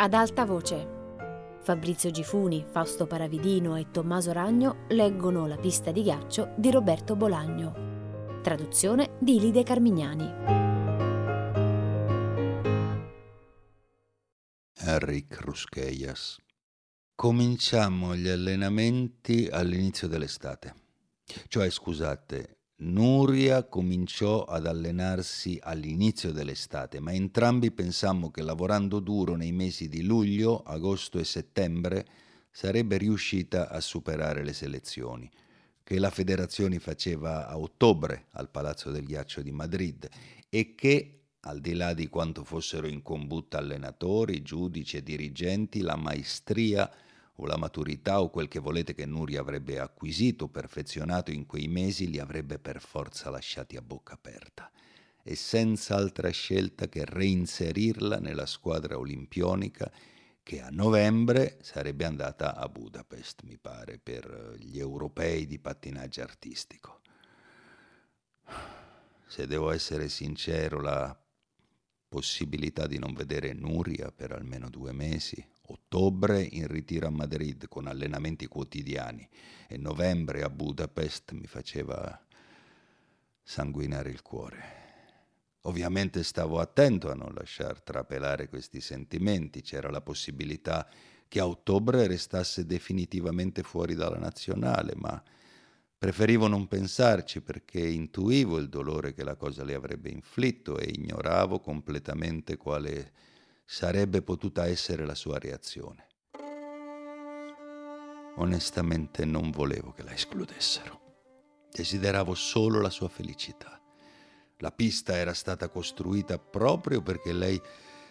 Ad 0.00 0.14
alta 0.14 0.44
voce. 0.44 1.58
Fabrizio 1.60 2.12
Gifuni, 2.12 2.64
Fausto 2.70 3.08
Paravidino 3.08 3.74
e 3.74 3.90
Tommaso 3.90 4.30
Ragno 4.30 4.84
leggono 4.90 5.48
La 5.48 5.56
pista 5.56 5.90
di 5.90 6.02
ghiaccio 6.02 6.54
di 6.56 6.70
Roberto 6.70 7.16
Bolagno. 7.16 8.40
Traduzione 8.40 9.16
di 9.18 9.40
Lide 9.40 9.64
Carmignani. 9.64 10.32
Enric 14.76 15.40
Ruscheias. 15.40 16.36
Cominciamo 17.16 18.14
gli 18.14 18.28
allenamenti 18.28 19.48
all'inizio 19.50 20.06
dell'estate. 20.06 20.74
Cioè, 21.48 21.68
scusate, 21.70 22.57
Nuria 22.80 23.64
cominciò 23.64 24.44
ad 24.44 24.64
allenarsi 24.66 25.58
all'inizio 25.60 26.30
dell'estate, 26.30 27.00
ma 27.00 27.12
entrambi 27.12 27.72
pensammo 27.72 28.30
che 28.30 28.40
lavorando 28.40 29.00
duro 29.00 29.34
nei 29.34 29.50
mesi 29.50 29.88
di 29.88 30.04
luglio, 30.04 30.62
agosto 30.62 31.18
e 31.18 31.24
settembre 31.24 32.06
sarebbe 32.52 32.96
riuscita 32.96 33.68
a 33.68 33.80
superare 33.80 34.44
le 34.44 34.52
selezioni, 34.52 35.28
che 35.82 35.98
la 35.98 36.10
federazione 36.10 36.78
faceva 36.78 37.48
a 37.48 37.58
ottobre 37.58 38.26
al 38.32 38.48
Palazzo 38.48 38.92
del 38.92 39.04
Ghiaccio 39.04 39.42
di 39.42 39.50
Madrid 39.50 40.08
e 40.48 40.76
che, 40.76 41.22
al 41.40 41.58
di 41.58 41.74
là 41.74 41.94
di 41.94 42.06
quanto 42.08 42.44
fossero 42.44 42.86
in 42.86 43.02
combutta 43.02 43.58
allenatori, 43.58 44.40
giudici 44.42 44.98
e 44.98 45.02
dirigenti, 45.02 45.80
la 45.80 45.96
maestria 45.96 46.88
o 47.40 47.46
la 47.46 47.56
maturità 47.56 48.20
o 48.20 48.30
quel 48.30 48.48
che 48.48 48.58
volete 48.58 48.94
che 48.94 49.06
Nuria 49.06 49.40
avrebbe 49.40 49.78
acquisito, 49.78 50.48
perfezionato 50.48 51.30
in 51.30 51.46
quei 51.46 51.68
mesi, 51.68 52.08
li 52.08 52.18
avrebbe 52.18 52.58
per 52.58 52.80
forza 52.80 53.30
lasciati 53.30 53.76
a 53.76 53.82
bocca 53.82 54.14
aperta 54.14 54.70
e 55.22 55.36
senza 55.36 55.94
altra 55.94 56.30
scelta 56.30 56.88
che 56.88 57.04
reinserirla 57.04 58.18
nella 58.18 58.46
squadra 58.46 58.98
olimpionica 58.98 59.90
che 60.42 60.62
a 60.62 60.70
novembre 60.70 61.58
sarebbe 61.60 62.06
andata 62.06 62.56
a 62.56 62.68
Budapest, 62.68 63.42
mi 63.42 63.58
pare, 63.58 63.98
per 63.98 64.56
gli 64.58 64.78
europei 64.78 65.46
di 65.46 65.58
pattinaggio 65.58 66.22
artistico. 66.22 67.02
Se 69.26 69.46
devo 69.46 69.70
essere 69.70 70.08
sincero, 70.08 70.80
la 70.80 71.16
possibilità 72.08 72.86
di 72.86 72.98
non 72.98 73.12
vedere 73.12 73.52
Nuria 73.52 74.10
per 74.10 74.32
almeno 74.32 74.70
due 74.70 74.92
mesi 74.92 75.46
ottobre 75.70 76.42
in 76.42 76.66
ritiro 76.66 77.06
a 77.06 77.10
Madrid 77.10 77.68
con 77.68 77.86
allenamenti 77.86 78.46
quotidiani 78.46 79.28
e 79.66 79.76
novembre 79.76 80.42
a 80.42 80.50
Budapest 80.50 81.32
mi 81.32 81.46
faceva 81.46 82.20
sanguinare 83.42 84.10
il 84.10 84.22
cuore. 84.22 84.86
Ovviamente 85.62 86.22
stavo 86.22 86.60
attento 86.60 87.10
a 87.10 87.14
non 87.14 87.34
lasciar 87.34 87.82
trapelare 87.82 88.48
questi 88.48 88.80
sentimenti, 88.80 89.60
c'era 89.60 89.90
la 89.90 90.00
possibilità 90.00 90.88
che 91.26 91.40
a 91.40 91.46
ottobre 91.46 92.06
restasse 92.06 92.64
definitivamente 92.64 93.62
fuori 93.62 93.94
dalla 93.94 94.18
nazionale, 94.18 94.94
ma 94.96 95.22
preferivo 95.98 96.46
non 96.46 96.68
pensarci 96.68 97.42
perché 97.42 97.86
intuivo 97.86 98.58
il 98.58 98.68
dolore 98.68 99.12
che 99.12 99.24
la 99.24 99.34
cosa 99.34 99.64
le 99.64 99.74
avrebbe 99.74 100.08
inflitto 100.08 100.78
e 100.78 100.90
ignoravo 100.90 101.60
completamente 101.60 102.56
quale 102.56 103.12
sarebbe 103.70 104.22
potuta 104.22 104.66
essere 104.66 105.04
la 105.04 105.14
sua 105.14 105.38
reazione. 105.38 106.06
Onestamente 108.36 109.26
non 109.26 109.50
volevo 109.50 109.92
che 109.92 110.02
la 110.02 110.14
escludessero. 110.14 111.66
Desideravo 111.70 112.34
solo 112.34 112.80
la 112.80 112.88
sua 112.88 113.10
felicità. 113.10 113.78
La 114.60 114.72
pista 114.72 115.16
era 115.16 115.34
stata 115.34 115.68
costruita 115.68 116.38
proprio 116.38 117.02
perché 117.02 117.34
lei 117.34 117.60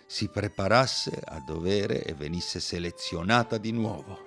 si 0.05 0.29
preparasse 0.29 1.19
a 1.25 1.39
dovere 1.39 2.03
e 2.03 2.13
venisse 2.13 2.59
selezionata 2.59 3.57
di 3.57 3.71
nuovo. 3.71 4.25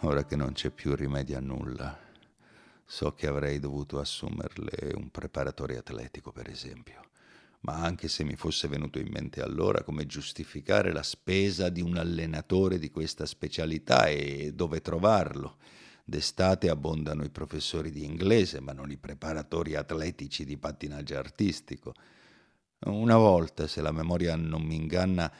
Ora 0.00 0.24
che 0.24 0.34
non 0.34 0.52
c'è 0.54 0.70
più 0.70 0.94
rimedio 0.94 1.36
a 1.36 1.40
nulla, 1.40 2.05
So 2.88 3.12
che 3.14 3.26
avrei 3.26 3.58
dovuto 3.58 3.98
assumerle 3.98 4.92
un 4.94 5.10
preparatore 5.10 5.76
atletico, 5.76 6.30
per 6.30 6.48
esempio, 6.48 7.02
ma 7.60 7.82
anche 7.82 8.06
se 8.06 8.22
mi 8.22 8.36
fosse 8.36 8.68
venuto 8.68 9.00
in 9.00 9.08
mente 9.10 9.42
allora 9.42 9.82
come 9.82 10.06
giustificare 10.06 10.92
la 10.92 11.02
spesa 11.02 11.68
di 11.68 11.82
un 11.82 11.96
allenatore 11.96 12.78
di 12.78 12.90
questa 12.90 13.26
specialità 13.26 14.06
e 14.06 14.52
dove 14.54 14.80
trovarlo. 14.82 15.56
D'estate 16.04 16.70
abbondano 16.70 17.24
i 17.24 17.30
professori 17.30 17.90
di 17.90 18.04
inglese, 18.04 18.60
ma 18.60 18.72
non 18.72 18.92
i 18.92 18.96
preparatori 18.96 19.74
atletici 19.74 20.44
di 20.44 20.56
pattinaggio 20.56 21.18
artistico. 21.18 21.92
Una 22.84 23.16
volta, 23.16 23.66
se 23.66 23.80
la 23.80 23.90
memoria 23.90 24.36
non 24.36 24.62
mi 24.62 24.76
inganna, 24.76 25.32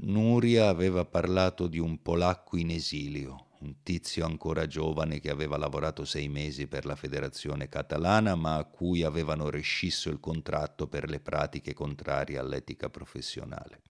Nuria 0.00 0.68
aveva 0.68 1.04
parlato 1.04 1.66
di 1.66 1.78
un 1.78 2.00
polacco 2.00 2.56
in 2.56 2.70
esilio, 2.70 3.47
un 3.60 3.82
tizio 3.82 4.24
ancora 4.24 4.66
giovane 4.66 5.20
che 5.20 5.30
aveva 5.30 5.56
lavorato 5.56 6.04
sei 6.04 6.28
mesi 6.28 6.66
per 6.66 6.84
la 6.84 6.94
federazione 6.94 7.68
catalana, 7.68 8.34
ma 8.34 8.56
a 8.56 8.64
cui 8.64 9.02
avevano 9.02 9.50
rescisso 9.50 10.10
il 10.10 10.20
contratto 10.20 10.86
per 10.86 11.08
le 11.08 11.20
pratiche 11.20 11.74
contrarie 11.74 12.38
all'etica 12.38 12.88
professionale. 12.88 13.82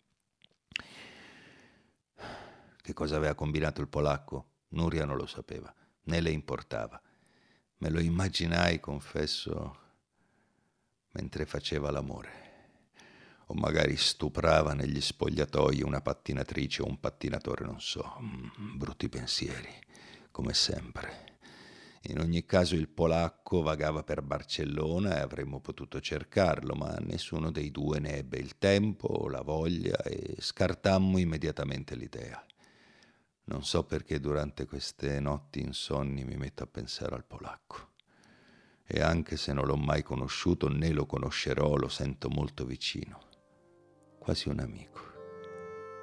Che 2.80 2.92
cosa 2.94 3.16
aveva 3.16 3.34
combinato 3.34 3.80
il 3.80 3.88
polacco? 3.88 4.52
Nuria 4.68 5.04
non 5.04 5.16
lo 5.16 5.26
sapeva, 5.26 5.72
né 6.04 6.20
le 6.20 6.30
importava. 6.30 7.00
Me 7.78 7.90
lo 7.90 8.00
immaginai, 8.00 8.80
confesso, 8.80 9.78
mentre 11.12 11.44
faceva 11.44 11.90
l'amore 11.90 12.47
o 13.50 13.54
magari 13.54 13.96
stuprava 13.96 14.74
negli 14.74 15.00
spogliatoi 15.00 15.82
una 15.82 16.02
pattinatrice 16.02 16.82
o 16.82 16.86
un 16.86 17.00
pattinatore, 17.00 17.64
non 17.64 17.80
so, 17.80 18.18
mm, 18.20 18.76
brutti 18.76 19.08
pensieri, 19.08 19.70
come 20.30 20.52
sempre. 20.52 21.36
In 22.02 22.20
ogni 22.20 22.44
caso 22.44 22.74
il 22.74 22.88
polacco 22.88 23.62
vagava 23.62 24.02
per 24.02 24.22
Barcellona 24.22 25.16
e 25.16 25.20
avremmo 25.20 25.60
potuto 25.60 26.00
cercarlo, 26.00 26.74
ma 26.74 26.94
nessuno 27.00 27.50
dei 27.50 27.70
due 27.70 27.98
ne 28.00 28.18
ebbe 28.18 28.38
il 28.38 28.58
tempo 28.58 29.06
o 29.06 29.28
la 29.28 29.42
voglia 29.42 29.96
e 30.02 30.36
scartammo 30.38 31.18
immediatamente 31.18 31.94
l'idea. 31.96 32.44
Non 33.44 33.64
so 33.64 33.84
perché 33.84 34.20
durante 34.20 34.66
queste 34.66 35.20
notti 35.20 35.60
insonni 35.60 36.24
mi 36.24 36.36
metto 36.36 36.62
a 36.62 36.66
pensare 36.66 37.14
al 37.14 37.24
polacco. 37.24 37.92
E 38.86 39.00
anche 39.00 39.36
se 39.36 39.52
non 39.52 39.66
l'ho 39.66 39.76
mai 39.76 40.02
conosciuto 40.02 40.68
né 40.68 40.90
lo 40.90 41.06
conoscerò, 41.06 41.76
lo 41.76 41.88
sento 41.88 42.28
molto 42.28 42.64
vicino 42.64 43.27
quasi 44.28 44.50
un 44.50 44.60
amico. 44.60 45.00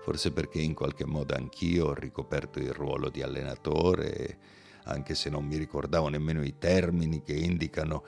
Forse 0.02 0.32
perché 0.32 0.60
in 0.60 0.74
qualche 0.74 1.06
modo 1.06 1.36
anch'io 1.36 1.90
ho 1.90 1.94
ricoperto 1.94 2.58
il 2.58 2.72
ruolo 2.72 3.10
di 3.10 3.22
allenatore, 3.22 4.38
anche 4.86 5.14
se 5.14 5.30
non 5.30 5.46
mi 5.46 5.58
ricordavo 5.58 6.10
nemmeno 6.10 6.44
i 6.44 6.58
termini 6.58 7.22
che 7.22 7.34
indicano 7.34 8.04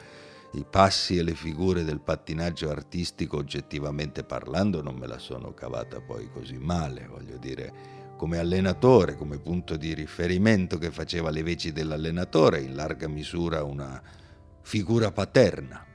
i 0.53 0.66
passi 0.67 1.17
e 1.17 1.22
le 1.22 1.35
figure 1.35 1.83
del 1.83 2.01
pattinaggio 2.01 2.72
artistico, 2.72 3.38
oggettivamente 3.38 4.23
parlando, 4.23 4.81
non 4.81 4.95
me 4.95 5.06
la 5.06 5.19
sono 5.19 5.53
cavata 5.53 6.01
poi 6.01 6.31
così 6.31 6.57
male, 6.57 7.06
voglio 7.06 7.38
dire 7.38 8.16
come 8.17 8.39
allenatore, 8.39 9.13
come 9.13 9.38
punto 9.38 9.77
di 9.77 9.94
riferimento 9.94 10.79
che 10.79 10.89
faceva 10.89 11.29
le 11.29 11.44
veci 11.44 11.72
dell'allenatore, 11.72 12.61
in 12.61 12.73
larga 12.73 13.07
misura 13.07 13.63
una 13.63 14.01
figura 14.63 15.11
paterna. 15.11 15.85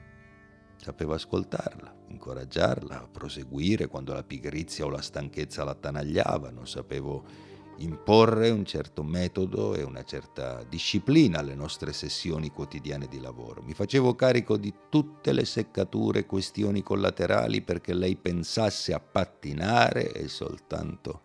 Sapevo 0.77 1.13
ascoltarla, 1.13 2.02
incoraggiarla 2.13 3.01
a 3.01 3.07
proseguire 3.07 3.87
quando 3.87 4.13
la 4.13 4.23
pigrizia 4.23 4.85
o 4.85 4.89
la 4.89 5.01
stanchezza 5.01 5.63
l'attanagliavano, 5.63 6.65
sapevo 6.65 7.51
imporre 7.77 8.49
un 8.51 8.65
certo 8.65 9.03
metodo 9.03 9.75
e 9.75 9.83
una 9.83 10.03
certa 10.03 10.63
disciplina 10.63 11.39
alle 11.39 11.55
nostre 11.55 11.91
sessioni 11.91 12.49
quotidiane 12.49 13.07
di 13.07 13.19
lavoro. 13.19 13.61
Mi 13.63 13.73
facevo 13.73 14.15
carico 14.15 14.57
di 14.57 14.73
tutte 14.89 15.33
le 15.33 15.45
seccature 15.45 16.19
e 16.19 16.25
questioni 16.25 16.83
collaterali 16.83 17.61
perché 17.61 17.93
lei 17.93 18.15
pensasse 18.15 18.93
a 18.93 18.99
pattinare 18.99 20.11
e 20.11 20.27
soltanto 20.27 21.21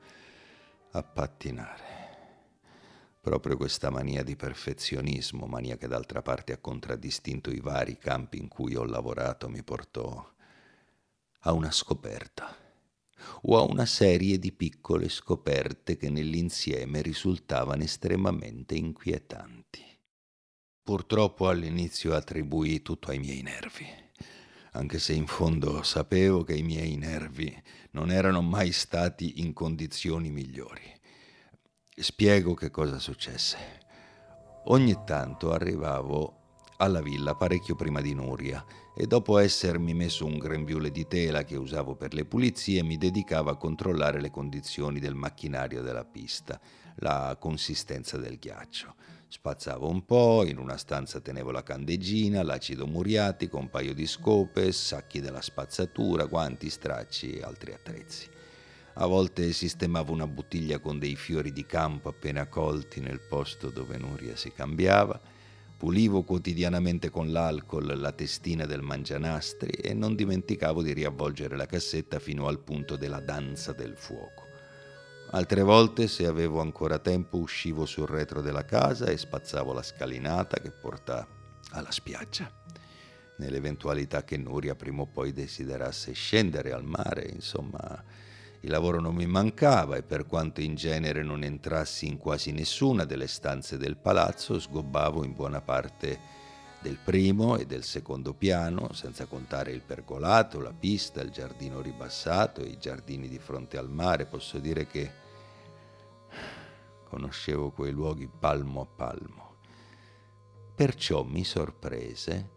a 0.93 1.03
pattinare. 1.03 1.97
Proprio 3.21 3.59
questa 3.59 3.91
mania 3.91 4.23
di 4.23 4.37
perfezionismo, 4.37 5.45
mania 5.47 5.77
che 5.77 5.87
d'altra 5.87 6.23
parte 6.23 6.55
ha 6.55 6.59
contraddistinto 6.59 7.51
i 7.51 7.61
vari 7.61 7.99
campi 7.99 8.39
in 8.39 8.49
cui 8.49 8.75
ho 8.75 8.85
lavorato, 8.85 9.51
mi 9.51 9.63
portò 9.63 10.37
a 11.41 11.53
una 11.53 11.71
scoperta 11.71 12.57
o 13.43 13.59
a 13.59 13.63
una 13.63 13.87
serie 13.87 14.39
di 14.39 14.53
piccole 14.53 15.09
scoperte 15.09 15.97
che 15.97 16.11
nell'insieme 16.11 17.03
risultavano 17.03 17.83
estremamente 17.83 18.75
inquietanti. 18.75 19.85
Purtroppo 20.83 21.49
all'inizio 21.49 22.15
attribuì 22.15 22.83
tutto 22.83 23.11
ai 23.11 23.19
miei 23.19 23.43
nervi, 23.43 23.87
anche 24.73 24.99
se 24.99 25.13
in 25.13 25.27
fondo 25.27 25.83
sapevo 25.83 26.45
che 26.45 26.55
i 26.55 26.63
miei 26.63 26.97
nervi 26.97 27.55
non 27.91 28.11
erano 28.11 28.43
mai 28.43 28.73
stati 28.73 29.41
in 29.41 29.53
condizioni 29.53 30.31
migliori. 30.31 30.97
Spiego 31.95 32.55
che 32.55 32.71
cosa 32.71 32.99
successe. 32.99 33.57
Ogni 34.67 34.97
tanto 35.05 35.53
arrivavo 35.53 36.48
alla 36.79 37.01
villa 37.01 37.35
parecchio 37.35 37.75
prima 37.75 38.01
di 38.01 38.15
Nuria 38.15 38.65
e 38.95 39.07
dopo 39.07 39.39
essermi 39.39 39.95
messo 39.95 40.25
un 40.25 40.39
grembiule 40.39 40.91
di 40.91 41.07
tela 41.07 41.43
che 41.43 41.57
usavo 41.57 41.97
per 41.97 42.15
le 42.15 42.25
pulizie 42.25 42.83
mi 42.83 42.97
dedicavo 42.97 43.51
a 43.51 43.57
controllare 43.57 44.21
le 44.21 44.31
condizioni 44.31 45.01
del 45.01 45.15
macchinario 45.15 45.83
della 45.83 46.05
pista, 46.05 46.61
la 46.97 47.37
consistenza 47.39 48.17
del 48.17 48.39
ghiaccio. 48.39 48.95
Spazzavo 49.27 49.89
un 49.89 50.05
po', 50.05 50.45
in 50.47 50.59
una 50.59 50.77
stanza 50.77 51.21
tenevo 51.21 51.51
la 51.51 51.63
candeggina, 51.63 52.43
l'acido 52.43 52.87
muriatico, 52.87 53.59
un 53.59 53.69
paio 53.69 53.93
di 53.93 54.07
scope, 54.07 54.73
sacchi 54.73 55.21
della 55.21 55.43
spazzatura, 55.43 56.27
guanti, 56.27 56.71
stracci 56.71 57.33
e 57.33 57.43
altri 57.43 57.73
attrezzi. 57.73 58.27
A 58.95 59.07
volte 59.07 59.53
sistemavo 59.53 60.13
una 60.13 60.27
bottiglia 60.27 60.79
con 60.79 60.99
dei 60.99 61.15
fiori 61.15 61.53
di 61.53 61.67
campo 61.67 62.09
appena 62.09 62.47
colti 62.47 63.01
nel 63.01 63.21
posto 63.21 63.69
dove 63.69 63.99
Nuria 63.99 64.35
si 64.35 64.51
cambiava, 64.51 65.21
pulivo 65.79 66.25
quotidianamente 66.25 67.09
con 67.09 67.31
l'alcol 67.31 67.99
la 68.01 68.11
testina 68.11 68.67
del 68.67 68.83
mangianastri 68.83 69.71
e 69.71 69.95
non 69.95 70.17
dimenticavo 70.17 70.83
di 70.83 70.93
riavvolgere 70.93 71.57
la 71.57 71.67
cassetta 71.67 72.19
fino 72.19 72.49
al 72.49 72.59
punto 72.59 72.97
della 72.97 73.21
danza 73.21 73.73
del 73.73 73.97
fuoco. 73.97 74.47
Altre 75.31 75.63
volte, 75.63 76.09
se 76.09 76.27
avevo 76.27 76.61
ancora 76.61 76.99
tempo, 76.99 77.39
uscivo 77.39 77.87
sul 77.87 78.09
retro 78.09 78.41
della 78.41 78.65
casa 78.65 79.07
e 79.07 79.17
spazzavo 79.17 79.73
la 79.73 79.83
scalinata 79.83 80.59
che 80.59 80.73
porta 80.73 81.25
alla 81.71 81.93
spiaggia. 81.93 82.51
Nell'eventualità 83.37 84.25
che 84.25 84.37
Nuria 84.37 84.75
prima 84.75 85.03
o 85.03 85.07
poi 85.07 85.33
desiderasse 85.33 86.13
scendere 86.13 86.73
al 86.73 86.83
mare, 86.83 87.31
insomma, 87.33 88.03
il 88.69 88.75
lavoro 88.75 89.01
non 89.01 89.15
mi 89.15 89.25
mancava 89.25 89.97
e 89.97 90.03
per 90.03 90.27
quanto 90.27 90.61
in 90.61 90.75
genere 90.75 91.23
non 91.23 91.43
entrassi 91.43 92.07
in 92.07 92.19
quasi 92.19 92.53
nessuna 92.53 93.07
delle 93.07 93.27
stanze 93.27 93.79
del 93.79 93.97
palazzo, 93.97 94.61
sgobbavo 94.61 95.25
in 95.25 95.33
buona 95.33 95.63
parte 95.63 96.21
del 96.83 96.99
primo 97.03 97.57
e 97.57 97.65
del 97.65 97.83
secondo 97.83 98.35
piano, 98.35 98.93
senza 98.93 99.25
contare 99.25 99.73
il 99.73 99.81
pergolato, 99.81 100.61
la 100.61 100.75
pista, 100.75 101.23
il 101.23 101.31
giardino 101.31 101.81
ribassato, 101.81 102.63
i 102.63 102.77
giardini 102.77 103.27
di 103.27 103.39
fronte 103.39 103.79
al 103.79 103.89
mare. 103.89 104.27
Posso 104.27 104.59
dire 104.59 104.87
che 104.87 105.11
conoscevo 107.05 107.71
quei 107.71 107.91
luoghi 107.91 108.29
palmo 108.29 108.83
a 108.83 108.87
palmo. 108.87 109.57
Perciò 110.75 111.25
mi 111.25 111.43
sorprese 111.43 112.51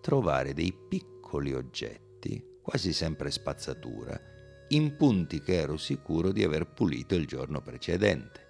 trovare 0.00 0.54
dei 0.54 0.72
piccoli 0.72 1.54
oggetti, 1.54 2.58
quasi 2.60 2.92
sempre 2.92 3.30
spazzatura, 3.30 4.31
in 4.74 4.96
punti 4.96 5.40
che 5.40 5.54
ero 5.54 5.76
sicuro 5.76 6.32
di 6.32 6.42
aver 6.42 6.66
pulito 6.66 7.14
il 7.14 7.26
giorno 7.26 7.60
precedente. 7.60 8.40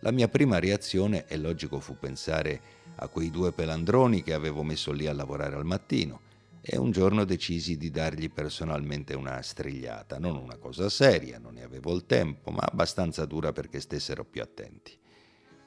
La 0.00 0.10
mia 0.10 0.28
prima 0.28 0.58
reazione, 0.58 1.26
è 1.26 1.36
logico, 1.36 1.78
fu 1.78 1.98
pensare 1.98 2.60
a 2.96 3.08
quei 3.08 3.30
due 3.30 3.52
pelandroni 3.52 4.22
che 4.22 4.32
avevo 4.32 4.62
messo 4.62 4.92
lì 4.92 5.06
a 5.06 5.12
lavorare 5.12 5.56
al 5.56 5.64
mattino 5.64 6.28
e 6.62 6.76
un 6.76 6.90
giorno 6.90 7.24
decisi 7.24 7.76
di 7.76 7.90
dargli 7.90 8.30
personalmente 8.30 9.14
una 9.14 9.40
strigliata, 9.42 10.18
non 10.18 10.36
una 10.36 10.56
cosa 10.56 10.88
seria, 10.88 11.38
non 11.38 11.54
ne 11.54 11.62
avevo 11.62 11.94
il 11.94 12.04
tempo, 12.04 12.50
ma 12.50 12.62
abbastanza 12.62 13.24
dura 13.24 13.52
perché 13.52 13.80
stessero 13.80 14.24
più 14.24 14.42
attenti. 14.42 14.98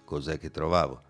Cos'è 0.04 0.38
che 0.38 0.52
trovavo? 0.52 1.02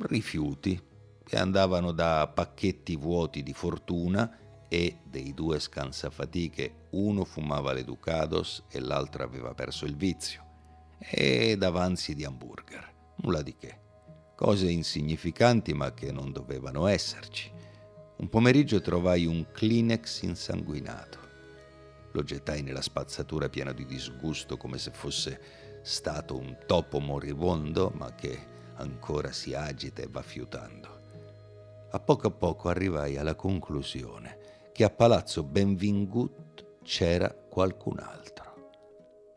Rifiuti 0.00 0.80
che 1.24 1.36
andavano 1.36 1.92
da 1.92 2.30
pacchetti 2.32 2.96
vuoti 2.96 3.42
di 3.42 3.52
fortuna 3.52 4.38
e 4.68 4.98
dei 5.04 5.32
due 5.32 5.60
scansafatiche 5.60 6.88
uno 6.90 7.24
fumava 7.24 7.72
le 7.72 7.84
Ducados 7.84 8.64
e 8.68 8.80
l'altro 8.80 9.22
aveva 9.22 9.54
perso 9.54 9.84
il 9.84 9.96
vizio, 9.96 10.44
ed 10.98 11.62
avanzi 11.62 12.14
di 12.14 12.24
hamburger, 12.24 12.92
nulla 13.16 13.42
di 13.42 13.54
che, 13.56 13.78
cose 14.34 14.70
insignificanti 14.70 15.72
ma 15.72 15.92
che 15.92 16.10
non 16.10 16.32
dovevano 16.32 16.86
esserci. 16.86 17.50
Un 18.16 18.28
pomeriggio 18.28 18.80
trovai 18.80 19.26
un 19.26 19.46
Kleenex 19.52 20.22
insanguinato. 20.22 21.18
Lo 22.12 22.22
gettai 22.22 22.62
nella 22.62 22.80
spazzatura 22.80 23.50
piena 23.50 23.72
di 23.72 23.84
disgusto 23.84 24.56
come 24.56 24.78
se 24.78 24.90
fosse 24.90 25.40
stato 25.82 26.36
un 26.36 26.56
topo 26.66 26.98
moribondo 26.98 27.92
ma 27.94 28.14
che 28.14 28.54
ancora 28.76 29.32
si 29.32 29.52
agita 29.54 30.02
e 30.02 30.08
va 30.08 30.22
fiutando. 30.22 30.94
A 31.90 32.00
poco 32.00 32.26
a 32.26 32.30
poco 32.30 32.68
arrivai 32.68 33.18
alla 33.18 33.34
conclusione 33.34 34.35
che 34.76 34.84
a 34.84 34.90
Palazzo 34.90 35.42
Benvingut 35.42 36.82
c'era 36.82 37.30
qualcun 37.30 37.98
altro. 37.98 38.72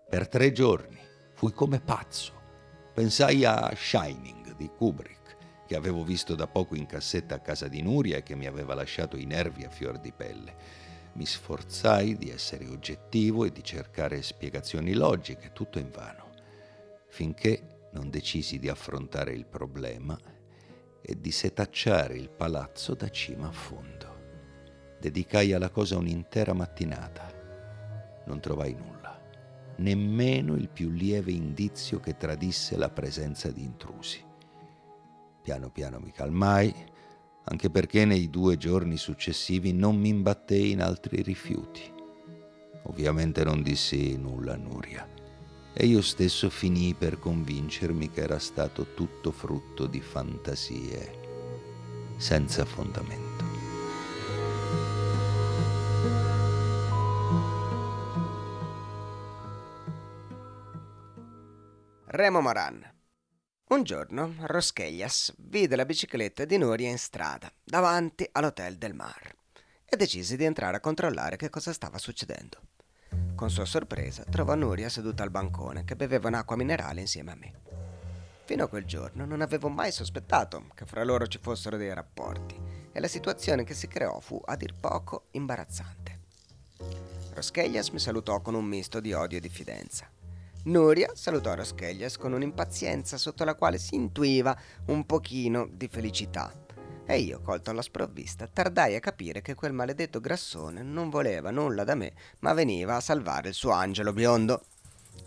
Per 0.10 0.28
tre 0.28 0.52
giorni 0.52 1.00
fui 1.34 1.54
come 1.54 1.80
pazzo. 1.80 2.34
Pensai 2.94 3.46
a 3.46 3.72
Shining 3.74 4.58
di 4.58 4.68
Kubrick, 4.68 5.38
che 5.66 5.78
avevo 5.78 6.04
visto 6.04 6.36
da 6.36 6.46
poco 6.46 6.76
in 6.76 6.86
cassetta 6.86 7.36
a 7.36 7.40
casa 7.40 7.70
di 7.70 7.82
Nuria 7.82 8.18
e 8.18 8.24
che 8.24 8.36
mi 8.36 8.48
aveva 8.48 8.74
lasciato 8.74 9.16
i 9.16 9.24
nervi 9.24 9.64
a 9.64 9.70
fior 9.70 9.98
di 9.98 10.12
pelle. 10.12 10.56
Mi 11.14 11.26
sforzai 11.26 12.18
di 12.18 12.30
essere 12.30 12.68
oggettivo 12.68 13.46
e 13.46 13.54
di 13.54 13.64
cercare 13.64 14.22
spiegazioni 14.22 14.94
logiche, 14.94 15.54
tutto 15.54 15.80
invano, 15.80 16.32
finché 17.08 17.88
non 17.94 18.10
decisi 18.10 18.60
di 18.60 18.68
affrontare 18.68 19.32
il 19.32 19.46
problema 19.46 20.20
e 21.02 21.18
di 21.18 21.32
setacciare 21.32 22.18
il 22.18 22.30
palazzo 22.30 22.94
da 22.94 23.10
cima 23.10 23.48
a 23.48 23.54
fondo. 23.54 24.09
Dedicai 25.00 25.54
alla 25.54 25.70
cosa 25.70 25.98
un'intera 25.98 26.54
mattinata. 26.54 27.32
Non 28.26 28.40
trovai 28.42 28.74
nulla, 28.74 29.20
nemmeno 29.78 30.56
il 30.56 30.70
più 30.70 30.90
lieve 30.90 31.32
indizio 31.32 32.00
che 32.00 32.18
tradisse 32.18 32.78
la 32.78 32.90
presenza 32.90 33.50
di 33.50 33.64
intrusi. 33.64 34.22
Piano 35.42 35.70
piano 35.70 36.00
mi 36.00 36.12
calmai, 36.12 36.74
anche 37.46 37.70
perché 37.70 38.06
nei 38.06 38.30
due 38.30 38.58
giorni 38.58 38.98
successivi 38.98 39.72
non 39.74 39.98
mi 39.98 40.10
imbattei 40.10 40.72
in 40.72 40.82
altri 40.82 41.22
rifiuti. 41.22 41.82
Ovviamente 42.84 43.44
non 43.44 43.62
dissi 43.62 44.18
nulla 44.18 44.54
a 44.54 44.58
Nuria 44.58 45.08
e 45.74 45.86
io 45.86 46.02
stesso 46.02 46.50
finii 46.50 46.94
per 46.94 47.20
convincermi 47.20 48.10
che 48.12 48.22
era 48.22 48.40
stato 48.40 48.94
tutto 48.94 49.32
frutto 49.32 49.86
di 49.86 50.02
fantasie 50.02 51.20
senza 52.18 52.66
fondamento. 52.66 53.29
Remo 62.20 62.42
Moran. 62.42 62.86
Un 63.70 63.84
giorno 63.84 64.34
Roscheglias 64.40 65.34
vide 65.38 65.78
la 65.78 65.86
bicicletta 65.86 66.44
di 66.44 66.58
Nuria 66.58 66.90
in 66.90 66.98
strada, 66.98 67.50
davanti 67.64 68.28
all'Hotel 68.34 68.76
del 68.78 68.94
Mar, 68.94 69.34
e 69.86 69.96
decise 69.96 70.36
di 70.36 70.44
entrare 70.44 70.76
a 70.76 70.82
controllare 70.82 71.38
che 71.38 71.50
cosa 71.50 71.72
stava 71.72 71.98
succedendo. 71.98 72.60
Con 73.36 73.50
sua 73.50 73.64
sorpresa 73.64 74.26
trovò 74.30 74.56
Nuria 74.56 74.90
seduta 74.90 75.24
al 75.24 75.30
bancone 75.30 75.86
che 75.86 75.96
beveva 75.96 76.28
un'acqua 76.28 76.58
minerale 76.58 77.00
insieme 77.00 77.32
a 77.32 77.36
me. 77.36 77.54
Fino 78.44 78.66
a 78.66 78.68
quel 78.68 78.84
giorno 78.84 79.24
non 79.24 79.40
avevo 79.40 79.70
mai 79.70 79.94
sospettato 79.94 80.72
che 80.76 80.86
fra 80.86 81.06
loro 81.06 81.26
ci 81.26 81.40
fossero 81.42 81.78
dei 81.78 81.94
rapporti 81.94 82.60
e 82.92 83.00
la 83.00 83.08
situazione 83.08 83.64
che 83.64 83.74
si 83.74 83.88
creò 83.88 84.20
fu 84.20 84.42
a 84.44 84.58
dir 84.58 84.74
poco 84.78 85.28
imbarazzante. 85.32 86.20
Roscheglias 87.32 87.88
mi 87.92 88.00
salutò 88.00 88.42
con 88.42 88.56
un 88.56 88.66
misto 88.66 89.00
di 89.00 89.14
odio 89.14 89.38
e 89.38 89.42
diffidenza. 89.42 90.19
Nuria 90.62 91.12
salutò 91.16 91.56
Roscheglias 91.56 92.18
con 92.18 92.34
un'impazienza 92.34 93.18
sotto 93.18 93.46
la 93.46 93.56
quale 93.56 93.78
si 93.78 93.96
intuiva 93.96 94.58
un 94.88 95.06
pochino 95.06 95.70
di 95.72 95.88
felicità. 95.88 96.52
E 97.06 97.20
io, 97.20 97.40
colto 97.40 97.72
alla 97.72 97.82
sprovvista, 97.82 98.46
tardai 98.46 98.96
a 98.96 99.00
capire 99.00 99.42
che 99.42 99.56
quel 99.56 99.72
maledetto 99.72 100.20
grassone 100.20 100.84
non 100.84 101.10
voleva 101.10 101.50
nulla 101.50 101.84
da 101.84 101.96
me, 101.96 102.14
ma 102.40 102.54
veniva 102.54 102.98
a 102.98 103.02
salvare 103.02 103.48
il 103.48 103.56
suo 103.56 103.72
angelo 103.72 104.12
biondo. 104.12 104.66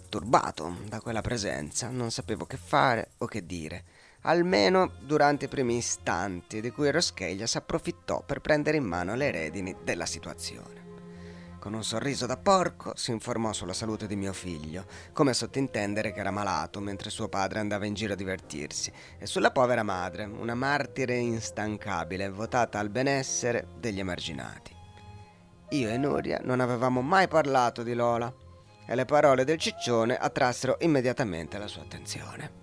Turbato 0.08 0.76
da 0.86 1.00
quella 1.00 1.22
presenza, 1.22 1.88
non 1.88 2.10
sapevo 2.10 2.44
che 2.44 2.58
fare 2.58 3.12
o 3.18 3.26
che 3.26 3.46
dire, 3.46 3.84
almeno 4.22 4.92
durante 5.00 5.46
i 5.46 5.48
primi 5.48 5.78
istanti 5.78 6.60
di 6.60 6.70
cui 6.70 6.90
Roscheglias 6.90 7.56
approfittò 7.56 8.22
per 8.22 8.40
prendere 8.40 8.76
in 8.76 8.84
mano 8.84 9.14
le 9.14 9.30
redini 9.30 9.74
della 9.82 10.06
situazione. 10.06 10.81
Con 11.62 11.74
un 11.74 11.84
sorriso 11.84 12.26
da 12.26 12.36
porco 12.36 12.90
si 12.96 13.12
informò 13.12 13.52
sulla 13.52 13.72
salute 13.72 14.08
di 14.08 14.16
mio 14.16 14.32
figlio, 14.32 14.84
come 15.12 15.30
a 15.30 15.32
sottintendere 15.32 16.12
che 16.12 16.18
era 16.18 16.32
malato 16.32 16.80
mentre 16.80 17.08
suo 17.08 17.28
padre 17.28 17.60
andava 17.60 17.86
in 17.86 17.94
giro 17.94 18.14
a 18.14 18.16
divertirsi, 18.16 18.92
e 19.16 19.26
sulla 19.26 19.52
povera 19.52 19.84
madre, 19.84 20.24
una 20.24 20.56
martire 20.56 21.14
instancabile, 21.18 22.30
votata 22.30 22.80
al 22.80 22.88
benessere 22.88 23.68
degli 23.78 24.00
emarginati. 24.00 24.74
Io 25.68 25.88
e 25.88 25.96
Nuria 25.98 26.40
non 26.42 26.58
avevamo 26.58 27.00
mai 27.00 27.28
parlato 27.28 27.84
di 27.84 27.94
Lola, 27.94 28.34
e 28.84 28.94
le 28.96 29.04
parole 29.04 29.44
del 29.44 29.58
ciccione 29.58 30.16
attrassero 30.16 30.78
immediatamente 30.80 31.58
la 31.58 31.68
sua 31.68 31.82
attenzione. 31.82 32.61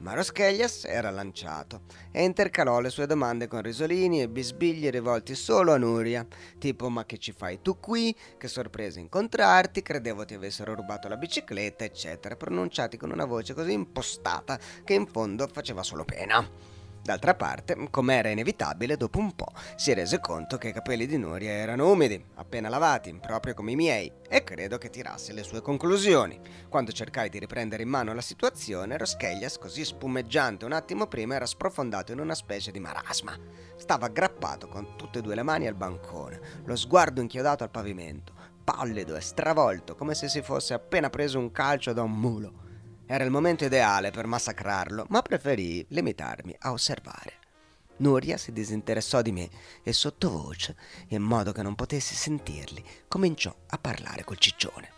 Ma 0.00 0.14
Roscheglias 0.14 0.84
era 0.84 1.10
lanciato 1.10 1.82
e 2.12 2.22
intercalò 2.22 2.78
le 2.78 2.88
sue 2.88 3.06
domande 3.06 3.48
con 3.48 3.62
risolini 3.62 4.22
e 4.22 4.28
bisbigli 4.28 4.88
rivolti 4.90 5.34
solo 5.34 5.72
a 5.72 5.76
Nuria, 5.76 6.24
tipo 6.58 6.88
ma 6.88 7.04
che 7.04 7.18
ci 7.18 7.32
fai 7.32 7.60
tu 7.62 7.80
qui, 7.80 8.14
che 8.36 8.46
sorpresa 8.46 9.00
incontrarti, 9.00 9.82
credevo 9.82 10.24
ti 10.24 10.34
avessero 10.34 10.74
rubato 10.74 11.08
la 11.08 11.16
bicicletta, 11.16 11.84
eccetera, 11.84 12.36
pronunciati 12.36 12.96
con 12.96 13.10
una 13.10 13.24
voce 13.24 13.54
così 13.54 13.72
impostata 13.72 14.58
che 14.84 14.94
in 14.94 15.06
fondo 15.06 15.48
faceva 15.52 15.82
solo 15.82 16.04
pena. 16.04 16.77
D'altra 17.08 17.34
parte, 17.34 17.88
come 17.88 18.16
era 18.16 18.28
inevitabile, 18.28 18.98
dopo 18.98 19.18
un 19.18 19.34
po' 19.34 19.50
si 19.76 19.94
rese 19.94 20.20
conto 20.20 20.58
che 20.58 20.68
i 20.68 20.72
capelli 20.74 21.06
di 21.06 21.16
Nuria 21.16 21.52
erano 21.52 21.90
umidi, 21.90 22.22
appena 22.34 22.68
lavati, 22.68 23.14
proprio 23.14 23.54
come 23.54 23.72
i 23.72 23.76
miei, 23.76 24.12
e 24.28 24.44
credo 24.44 24.76
che 24.76 24.90
tirasse 24.90 25.32
le 25.32 25.42
sue 25.42 25.62
conclusioni. 25.62 26.38
Quando 26.68 26.92
cercai 26.92 27.30
di 27.30 27.38
riprendere 27.38 27.82
in 27.82 27.88
mano 27.88 28.12
la 28.12 28.20
situazione, 28.20 28.98
Roscheglias, 28.98 29.56
così 29.56 29.86
spumeggiante 29.86 30.66
un 30.66 30.72
attimo 30.72 31.06
prima, 31.06 31.34
era 31.34 31.46
sprofondato 31.46 32.12
in 32.12 32.20
una 32.20 32.34
specie 32.34 32.72
di 32.72 32.78
marasma. 32.78 33.34
Stava 33.78 34.04
aggrappato 34.04 34.68
con 34.68 34.94
tutte 34.98 35.20
e 35.20 35.22
due 35.22 35.34
le 35.34 35.42
mani 35.42 35.66
al 35.66 35.76
bancone, 35.76 36.38
lo 36.66 36.76
sguardo 36.76 37.22
inchiodato 37.22 37.64
al 37.64 37.70
pavimento, 37.70 38.34
pallido 38.62 39.16
e 39.16 39.22
stravolto, 39.22 39.94
come 39.94 40.14
se 40.14 40.28
si 40.28 40.42
fosse 40.42 40.74
appena 40.74 41.08
preso 41.08 41.38
un 41.38 41.50
calcio 41.52 41.94
da 41.94 42.02
un 42.02 42.12
mulo. 42.12 42.66
Era 43.10 43.24
il 43.24 43.30
momento 43.30 43.64
ideale 43.64 44.10
per 44.10 44.26
massacrarlo, 44.26 45.06
ma 45.08 45.22
preferì 45.22 45.82
limitarmi 45.88 46.54
a 46.58 46.72
osservare. 46.72 47.32
Nuria 47.96 48.36
si 48.36 48.52
disinteressò 48.52 49.22
di 49.22 49.32
me 49.32 49.48
e 49.82 49.94
sottovoce, 49.94 50.76
in 51.08 51.22
modo 51.22 51.52
che 51.52 51.62
non 51.62 51.74
potessi 51.74 52.14
sentirli, 52.14 52.84
cominciò 53.08 53.54
a 53.68 53.78
parlare 53.78 54.24
col 54.24 54.36
ciccione. 54.36 54.90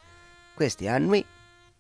Questi 0.57 0.89
annui 0.89 1.25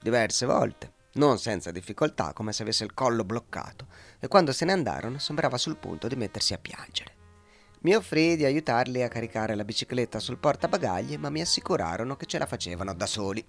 diverse 0.00 0.46
volte, 0.46 0.92
non 1.14 1.36
senza 1.40 1.72
difficoltà, 1.72 2.32
come 2.32 2.52
se 2.52 2.62
avesse 2.62 2.84
il 2.84 2.94
collo 2.94 3.24
bloccato, 3.24 3.88
e 4.20 4.28
quando 4.28 4.52
se 4.52 4.64
ne 4.64 4.72
andarono 4.72 5.18
sembrava 5.18 5.58
sul 5.58 5.78
punto 5.78 6.06
di 6.06 6.14
mettersi 6.14 6.54
a 6.54 6.58
piangere. 6.58 7.12
Mi 7.80 7.96
offrì 7.96 8.36
di 8.36 8.44
aiutarli 8.44 9.02
a 9.02 9.08
caricare 9.08 9.56
la 9.56 9.64
bicicletta 9.64 10.20
sul 10.20 10.38
portabagagli, 10.38 11.16
ma 11.16 11.28
mi 11.28 11.40
assicurarono 11.40 12.14
che 12.14 12.26
ce 12.26 12.38
la 12.38 12.46
facevano 12.46 12.94
da 12.94 13.06
soli. 13.06 13.44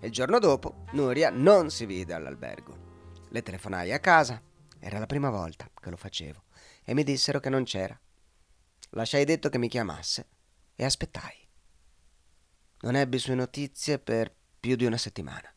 Il 0.00 0.12
giorno 0.12 0.38
dopo, 0.38 0.84
Nuria 0.92 1.28
non 1.28 1.70
si 1.70 1.84
vide 1.84 2.14
all'albergo. 2.14 3.26
Le 3.30 3.42
telefonai 3.42 3.92
a 3.92 3.98
casa, 3.98 4.40
era 4.78 5.00
la 5.00 5.06
prima 5.06 5.28
volta 5.28 5.68
che 5.74 5.90
lo 5.90 5.96
facevo, 5.96 6.44
e 6.84 6.94
mi 6.94 7.02
dissero 7.02 7.40
che 7.40 7.48
non 7.48 7.64
c'era. 7.64 7.98
Lasciai 8.90 9.24
detto 9.24 9.48
che 9.48 9.58
mi 9.58 9.66
chiamasse 9.66 10.28
e 10.76 10.84
aspettai. 10.84 11.48
Non 12.82 12.94
ebbi 12.94 13.18
sue 13.18 13.34
notizie 13.34 13.98
per 13.98 14.32
più 14.60 14.76
di 14.76 14.84
una 14.84 14.96
settimana. 14.96 15.52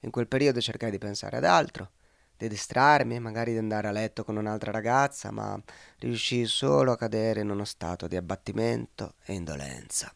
In 0.00 0.10
quel 0.10 0.28
periodo 0.28 0.62
cercai 0.62 0.90
di 0.90 0.98
pensare 0.98 1.36
ad 1.36 1.44
altro, 1.44 1.90
di 2.38 2.48
distrarmi, 2.48 3.20
magari 3.20 3.52
di 3.52 3.58
andare 3.58 3.88
a 3.88 3.92
letto 3.92 4.24
con 4.24 4.38
un'altra 4.38 4.70
ragazza, 4.70 5.30
ma 5.30 5.62
riuscii 5.98 6.46
solo 6.46 6.92
a 6.92 6.96
cadere 6.96 7.42
in 7.42 7.50
uno 7.50 7.66
stato 7.66 8.06
di 8.06 8.16
abbattimento 8.16 9.16
e 9.26 9.34
indolenza. 9.34 10.10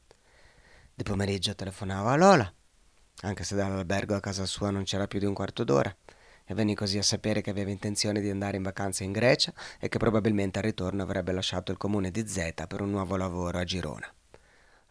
Di 0.95 1.03
pomeriggio 1.03 1.55
telefonavo 1.55 2.09
a 2.09 2.17
Lola 2.17 2.55
anche 3.21 3.45
se 3.45 3.55
dall'albergo 3.55 4.15
a 4.15 4.21
casa 4.21 4.47
sua 4.47 4.71
non 4.71 4.85
c'era 4.85 5.07
più 5.07 5.19
di 5.19 5.27
un 5.27 5.35
quarto 5.35 5.65
d'ora, 5.65 5.95
e 6.45 6.55
venni 6.55 6.75
così 6.75 6.99
a 6.99 7.03
sapere 7.03 7.41
che 7.41 7.51
aveva 7.51 7.71
intenzione 7.71 8.21
di 8.21 8.29
andare 8.29 8.57
in 8.57 8.63
vacanza 8.63 9.05
in 9.05 9.13
Grecia 9.13 9.53
e 9.79 9.89
che 9.89 9.99
probabilmente 9.99 10.59
al 10.59 10.65
ritorno 10.65 11.03
avrebbe 11.03 11.33
lasciato 11.33 11.71
il 11.71 11.79
comune 11.79 12.11
di 12.11 12.27
Zeta 12.27 12.67
per 12.67 12.81
un 12.81 12.91
nuovo 12.91 13.17
lavoro 13.17 13.59
a 13.59 13.65
Girona. 13.65 14.13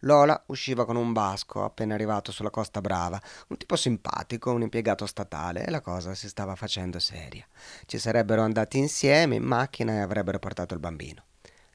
Lola 0.04 0.42
usciva 0.46 0.84
con 0.84 0.96
un 0.96 1.12
basco 1.12 1.62
appena 1.62 1.94
arrivato 1.94 2.32
sulla 2.32 2.50
Costa 2.50 2.80
Brava, 2.80 3.22
un 3.48 3.56
tipo 3.56 3.76
simpatico, 3.76 4.50
un 4.50 4.62
impiegato 4.62 5.06
statale, 5.06 5.64
e 5.64 5.70
la 5.70 5.80
cosa 5.80 6.14
si 6.14 6.28
stava 6.28 6.56
facendo 6.56 6.98
seria. 6.98 7.46
Ci 7.86 7.98
sarebbero 7.98 8.42
andati 8.42 8.78
insieme 8.78 9.36
in 9.36 9.44
macchina 9.44 9.92
e 9.92 10.00
avrebbero 10.00 10.40
portato 10.40 10.74
il 10.74 10.80
bambino. 10.80 11.26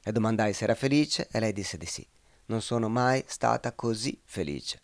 Le 0.02 0.12
domandai 0.12 0.52
se 0.52 0.64
era 0.64 0.74
felice 0.74 1.28
e 1.30 1.40
lei 1.40 1.54
disse 1.54 1.78
di 1.78 1.86
sì. 1.86 2.06
Non 2.46 2.60
sono 2.60 2.90
mai 2.90 3.24
stata 3.26 3.72
così 3.72 4.20
felice, 4.24 4.80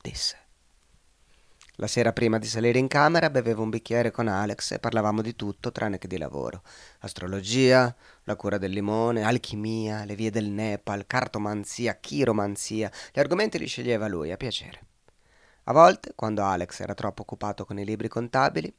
disse. 0.00 0.39
La 1.80 1.86
sera 1.86 2.12
prima 2.12 2.36
di 2.36 2.46
salire 2.46 2.78
in 2.78 2.88
camera 2.88 3.30
bevevo 3.30 3.62
un 3.62 3.70
bicchiere 3.70 4.10
con 4.10 4.28
Alex 4.28 4.72
e 4.72 4.78
parlavamo 4.78 5.22
di 5.22 5.34
tutto 5.34 5.72
tranne 5.72 5.96
che 5.96 6.08
di 6.08 6.18
lavoro. 6.18 6.60
Astrologia, 6.98 7.96
la 8.24 8.36
cura 8.36 8.58
del 8.58 8.70
limone, 8.70 9.22
alchimia, 9.22 10.04
le 10.04 10.14
vie 10.14 10.30
del 10.30 10.50
Nepal, 10.50 11.06
cartomanzia, 11.06 11.94
chiromanzia. 11.94 12.90
Gli 13.10 13.18
argomenti 13.18 13.58
li 13.58 13.66
sceglieva 13.66 14.08
lui 14.08 14.30
a 14.30 14.36
piacere. 14.36 14.80
A 15.64 15.72
volte, 15.72 16.12
quando 16.14 16.42
Alex 16.44 16.80
era 16.80 16.92
troppo 16.92 17.22
occupato 17.22 17.64
con 17.64 17.78
i 17.78 17.84
libri 17.86 18.08
contabili, 18.08 18.70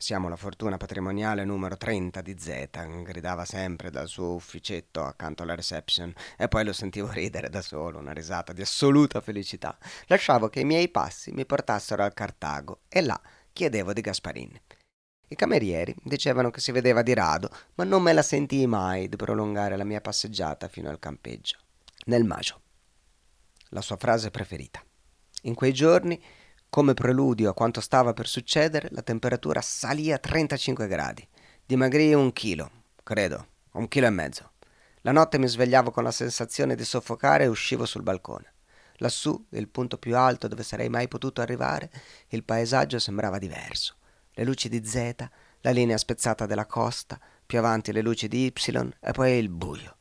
siamo 0.00 0.30
la 0.30 0.36
fortuna 0.36 0.78
patrimoniale 0.78 1.44
numero 1.44 1.76
30 1.76 2.22
di 2.22 2.34
Z, 2.38 3.02
gridava 3.02 3.44
sempre 3.44 3.90
dal 3.90 4.08
suo 4.08 4.32
ufficetto 4.32 5.04
accanto 5.04 5.42
alla 5.42 5.54
reception 5.54 6.10
e 6.38 6.48
poi 6.48 6.64
lo 6.64 6.72
sentivo 6.72 7.10
ridere 7.12 7.50
da 7.50 7.60
solo, 7.60 7.98
una 7.98 8.12
risata 8.12 8.54
di 8.54 8.62
assoluta 8.62 9.20
felicità. 9.20 9.76
Lasciavo 10.06 10.48
che 10.48 10.60
i 10.60 10.64
miei 10.64 10.88
passi 10.88 11.32
mi 11.32 11.44
portassero 11.44 12.02
al 12.02 12.14
Cartago 12.14 12.80
e 12.88 13.02
là 13.02 13.20
chiedevo 13.52 13.92
di 13.92 14.00
Gasparin. 14.00 14.60
I 15.28 15.36
camerieri 15.36 15.94
dicevano 16.02 16.50
che 16.50 16.60
si 16.60 16.72
vedeva 16.72 17.02
di 17.02 17.12
rado, 17.12 17.50
ma 17.74 17.84
non 17.84 18.00
me 18.02 18.14
la 18.14 18.22
sentii 18.22 18.66
mai 18.66 19.06
di 19.06 19.16
prolungare 19.16 19.76
la 19.76 19.84
mia 19.84 20.00
passeggiata 20.00 20.68
fino 20.68 20.88
al 20.88 20.98
campeggio. 20.98 21.58
Nel 22.06 22.24
Maggio. 22.24 22.62
La 23.68 23.82
sua 23.82 23.98
frase 23.98 24.30
preferita. 24.30 24.82
In 25.42 25.54
quei 25.54 25.74
giorni 25.74 26.18
come 26.70 26.94
preludio 26.94 27.50
a 27.50 27.54
quanto 27.54 27.80
stava 27.80 28.12
per 28.12 28.28
succedere, 28.28 28.88
la 28.92 29.02
temperatura 29.02 29.60
salì 29.60 30.12
a 30.12 30.18
35 30.18 30.86
gradi. 30.86 31.26
Dimagrii 31.66 32.14
un 32.14 32.32
chilo, 32.32 32.70
credo, 33.02 33.46
un 33.72 33.88
chilo 33.88 34.06
e 34.06 34.10
mezzo. 34.10 34.52
La 35.00 35.10
notte 35.10 35.38
mi 35.38 35.48
svegliavo 35.48 35.90
con 35.90 36.04
la 36.04 36.12
sensazione 36.12 36.76
di 36.76 36.84
soffocare 36.84 37.44
e 37.44 37.48
uscivo 37.48 37.86
sul 37.86 38.04
balcone. 38.04 38.54
Lassù, 38.98 39.46
il 39.50 39.68
punto 39.68 39.98
più 39.98 40.16
alto 40.16 40.46
dove 40.46 40.62
sarei 40.62 40.88
mai 40.88 41.08
potuto 41.08 41.40
arrivare, 41.40 41.90
il 42.28 42.44
paesaggio 42.44 43.00
sembrava 43.00 43.38
diverso. 43.38 43.96
Le 44.32 44.44
luci 44.44 44.68
di 44.68 44.84
Z, 44.84 45.14
la 45.62 45.70
linea 45.70 45.98
spezzata 45.98 46.46
della 46.46 46.66
costa, 46.66 47.18
più 47.44 47.58
avanti 47.58 47.92
le 47.92 48.00
luci 48.00 48.28
di 48.28 48.44
Y 48.44 48.94
e 49.00 49.10
poi 49.10 49.38
il 49.38 49.48
buio 49.48 49.96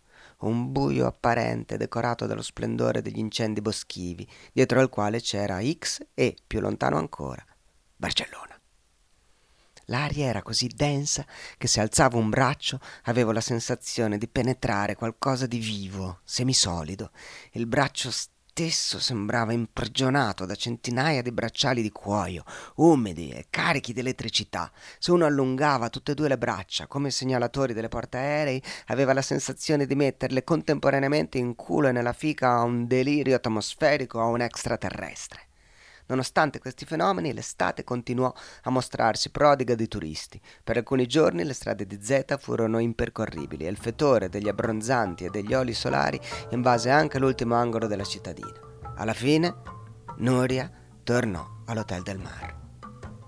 un 0.48 0.72
buio 0.72 1.06
apparente 1.06 1.78
decorato 1.78 2.26
dallo 2.26 2.42
splendore 2.42 3.02
degli 3.02 3.20
incendi 3.20 3.62
boschivi, 3.62 4.28
dietro 4.54 4.80
al 4.80 4.90
quale 4.90 5.20
c'era 5.20 5.60
X 5.62 6.06
e, 6.14 6.36
più 6.46 6.60
lontano 6.60 6.98
ancora, 6.98 7.44
Barcellona. 7.96 8.60
L'aria 9.86 10.28
era 10.28 10.44
così 10.44 10.68
densa 10.68 11.26
che 11.58 11.68
se 11.68 11.82
alzavo 11.82 12.18
un 12.18 12.30
braccio 12.30 12.80
avevo 13.04 13.32
la 13.32 13.42
sensazione 13.42 14.18
di 14.18 14.28
penetrare 14.28 14.96
qualcosa 14.96 15.48
di 15.48 15.58
vivo, 15.58 16.20
semisolido. 16.24 17.12
Il 17.54 17.66
braccio 17.66 18.12
stesso 18.60 19.00
sembrava 19.00 19.54
imprigionato 19.54 20.46
da 20.46 20.54
centinaia 20.54 21.22
di 21.22 21.32
bracciali 21.32 21.82
di 21.82 21.94
cuoio, 21.94 22.44
umidi 22.76 23.30
e 23.30 23.46
carichi 23.50 23.94
di 23.94 24.02
elettricità. 24.02 24.70
Se 24.98 25.12
uno 25.12 25.26
allungava 25.26 25.88
tutte 25.88 26.12
e 26.12 26.14
due 26.14 26.28
le 26.28 26.38
braccia, 26.38 26.86
come 26.86 27.10
segnalatori 27.10 27.72
delle 27.72 27.88
portaerei, 27.88 28.62
aveva 28.88 29.14
la 29.14 29.22
sensazione 29.22 29.86
di 29.86 29.96
metterle 29.96 30.44
contemporaneamente 30.44 31.38
in 31.38 31.56
culo 31.56 31.88
e 31.88 31.94
nella 31.94 32.12
fica 32.12 32.50
a 32.50 32.64
un 32.64 32.86
delirio 32.86 33.38
atmosferico 33.38 34.20
o 34.20 34.24
a 34.24 34.26
un 34.26 34.42
extraterrestre. 34.42 35.49
Nonostante 36.10 36.60
questi 36.60 36.86
fenomeni, 36.86 37.34
l'estate 37.34 37.84
continuò 37.84 38.34
a 38.64 38.70
mostrarsi 38.72 39.30
prodiga 39.30 39.76
di 39.76 39.88
turisti. 39.88 40.42
Per 40.64 40.76
alcuni 40.78 41.06
giorni 41.06 41.44
le 41.44 41.54
strade 41.54 41.86
di 41.86 42.00
Zeta 42.02 42.38
furono 42.38 42.80
impercorribili 42.80 43.66
e 43.66 43.70
il 43.70 43.78
fetore 43.78 44.28
degli 44.28 44.50
abbronzanti 44.50 45.26
e 45.26 45.30
degli 45.30 45.54
oli 45.54 45.74
solari 45.74 46.20
invase 46.50 46.90
anche 46.90 47.20
l'ultimo 47.20 47.56
angolo 47.56 47.86
della 47.86 48.04
cittadina. 48.04 48.60
Alla 48.96 49.14
fine, 49.14 49.56
Nuria 50.18 50.70
tornò 51.04 51.48
all'Hotel 51.66 52.02
del 52.02 52.18
Mar. 52.18 52.58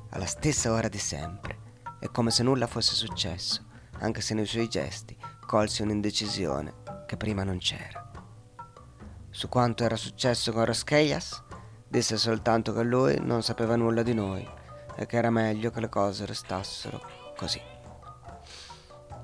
Alla 0.09 0.25
stessa 0.25 0.71
ora 0.71 0.89
di 0.89 0.97
sempre, 0.97 1.59
e 1.99 2.09
come 2.09 2.31
se 2.31 2.41
nulla 2.41 2.65
fosse 2.65 2.95
successo, 2.95 3.63
anche 3.99 4.21
se 4.21 4.33
nei 4.33 4.47
suoi 4.47 4.67
gesti 4.67 5.15
colsi 5.45 5.83
un'indecisione 5.83 6.73
che 7.05 7.15
prima 7.15 7.43
non 7.43 7.59
c'era. 7.59 8.11
Su 9.29 9.47
quanto 9.49 9.83
era 9.83 9.95
successo 9.95 10.51
con 10.51 10.65
Roscheias, 10.65 11.43
Disse 11.91 12.15
soltanto 12.15 12.71
che 12.71 12.83
lui 12.83 13.19
non 13.19 13.43
sapeva 13.43 13.75
nulla 13.75 14.01
di 14.01 14.13
noi 14.13 14.47
e 14.95 15.05
che 15.05 15.17
era 15.17 15.29
meglio 15.29 15.71
che 15.71 15.81
le 15.81 15.89
cose 15.89 16.25
restassero 16.25 17.01
così. 17.35 17.61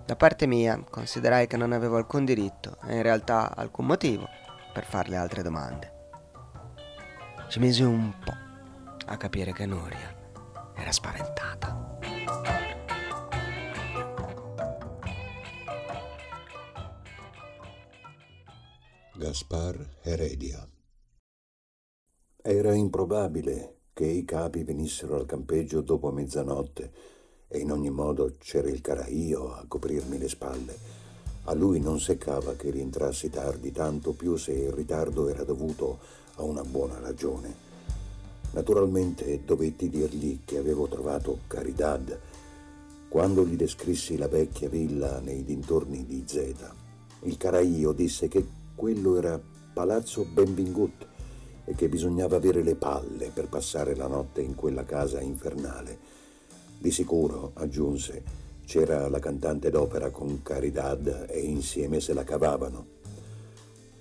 Da 0.06 0.18
parte 0.18 0.48
mia 0.48 0.78
considerai 0.78 1.48
che 1.48 1.56
non 1.56 1.72
avevo 1.72 1.96
alcun 1.96 2.26
diritto 2.26 2.76
e 2.86 2.98
in 2.98 3.04
realtà 3.04 3.56
alcun 3.56 3.86
motivo 3.86 4.28
per 4.74 4.84
farle 4.84 5.16
altre 5.16 5.44
domande. 5.44 6.10
Ci 7.48 7.60
misi 7.60 7.84
un 7.84 8.14
po' 8.22 8.36
a 9.06 9.16
capire 9.16 9.54
che 9.54 9.66
Nuria 9.66 10.14
era 10.76 10.92
spaventata. 10.92 12.00
Gaspar 19.16 19.88
Heredia 20.02 20.68
era 22.50 22.74
improbabile 22.74 23.76
che 23.92 24.06
i 24.06 24.24
capi 24.24 24.64
venissero 24.64 25.18
al 25.18 25.26
campeggio 25.26 25.82
dopo 25.82 26.12
mezzanotte 26.12 26.92
e 27.50 27.60
in 27.60 27.74
ogni 27.74 27.90
modo 27.90 28.36
c'era 28.40 28.70
il 28.70 28.80
caraio 28.80 29.54
a 29.54 29.66
coprirmi 29.68 30.18
le 30.18 30.30
spalle. 30.30 30.78
A 31.44 31.54
lui 31.54 31.82
non 31.82 32.00
seccava 32.00 32.56
che 32.56 32.72
rientrassi 32.72 33.30
tardi, 33.30 33.74
tanto 33.74 34.14
più 34.14 34.38
se 34.38 34.54
il 34.54 34.72
ritardo 34.72 35.28
era 35.28 35.44
dovuto 35.44 36.00
a 36.36 36.44
una 36.44 36.64
buona 36.64 36.98
ragione. 37.00 37.54
Naturalmente 38.52 39.44
dovetti 39.44 39.90
dirgli 39.90 40.40
che 40.46 40.58
avevo 40.58 40.88
trovato 40.88 41.40
Caridad 41.48 42.18
Quando 43.10 43.46
gli 43.46 43.58
descrissi 43.58 44.16
la 44.16 44.30
vecchia 44.30 44.70
villa 44.70 45.20
nei 45.20 45.44
dintorni 45.44 46.06
di 46.06 46.24
Zeta, 46.26 46.74
il 47.24 47.36
caraio 47.36 47.92
disse 47.92 48.30
che 48.30 48.46
quello 48.74 49.18
era 49.18 49.38
Palazzo 49.74 50.24
Benvingut 50.24 51.16
e 51.70 51.76
che 51.76 51.90
bisognava 51.90 52.38
avere 52.38 52.64
le 52.64 52.76
palle 52.76 53.30
per 53.34 53.50
passare 53.50 53.94
la 53.94 54.08
notte 54.08 54.42
in 54.42 54.56
quella 54.56 54.86
casa 54.86 55.20
infernale. 55.20 56.00
Di 56.78 56.92
sicuro, 56.92 57.52
aggiunse, 57.56 58.24
c'era 58.66 59.10
la 59.10 59.20
cantante 59.20 59.70
d'opera 59.70 60.10
con 60.10 60.42
Caridad 60.42 61.26
e 61.28 61.42
insieme 61.42 62.00
se 62.00 62.14
la 62.14 62.24
cavavano. 62.24 62.96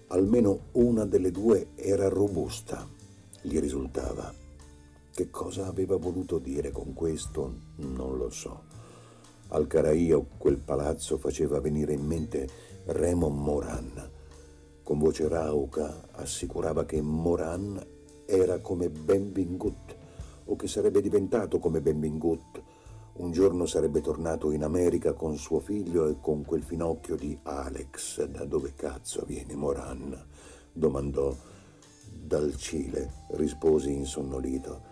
Almeno 0.08 0.66
una 0.72 1.04
delle 1.06 1.32
due 1.32 1.70
era 1.74 2.08
robusta, 2.08 2.86
gli 3.42 3.58
risultava. 3.58 4.32
Che 5.12 5.30
cosa 5.30 5.66
aveva 5.66 5.96
voluto 5.96 6.38
dire 6.38 6.70
con 6.70 6.92
questo 6.94 7.52
non 7.78 8.16
lo 8.16 8.30
so. 8.30 8.62
Al 9.48 9.66
Caraio 9.66 10.26
quel 10.38 10.58
palazzo 10.58 11.18
faceva 11.18 11.58
venire 11.58 11.94
in 11.94 12.04
mente 12.04 12.48
Raymond 12.84 13.36
Moran. 13.36 14.10
Con 14.86 15.00
voce 15.00 15.26
rauca 15.26 16.10
assicurava 16.12 16.84
che 16.84 17.02
Moran 17.02 17.84
era 18.24 18.60
come 18.60 18.88
Benvingut 18.88 19.96
o 20.44 20.54
che 20.54 20.68
sarebbe 20.68 21.00
diventato 21.00 21.58
come 21.58 21.80
Benvingut. 21.80 22.62
Un 23.14 23.32
giorno 23.32 23.66
sarebbe 23.66 24.00
tornato 24.00 24.52
in 24.52 24.62
America 24.62 25.12
con 25.12 25.36
suo 25.38 25.58
figlio 25.58 26.06
e 26.06 26.20
con 26.20 26.44
quel 26.44 26.62
finocchio 26.62 27.16
di 27.16 27.36
Alex. 27.42 28.26
Da 28.26 28.44
dove 28.44 28.74
cazzo 28.76 29.24
viene 29.26 29.56
Moran? 29.56 30.24
domandò. 30.72 31.34
Dal 32.12 32.54
Cile, 32.54 33.24
risposi 33.30 33.92
insonnolito 33.92 34.82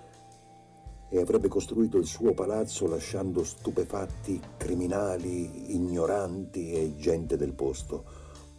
e 1.08 1.20
avrebbe 1.20 1.46
costruito 1.46 1.98
il 1.98 2.06
suo 2.06 2.34
palazzo 2.34 2.88
lasciando 2.88 3.44
stupefatti 3.44 4.42
criminali, 4.56 5.72
ignoranti 5.72 6.72
e 6.72 6.96
gente 6.96 7.36
del 7.36 7.52
posto, 7.52 8.04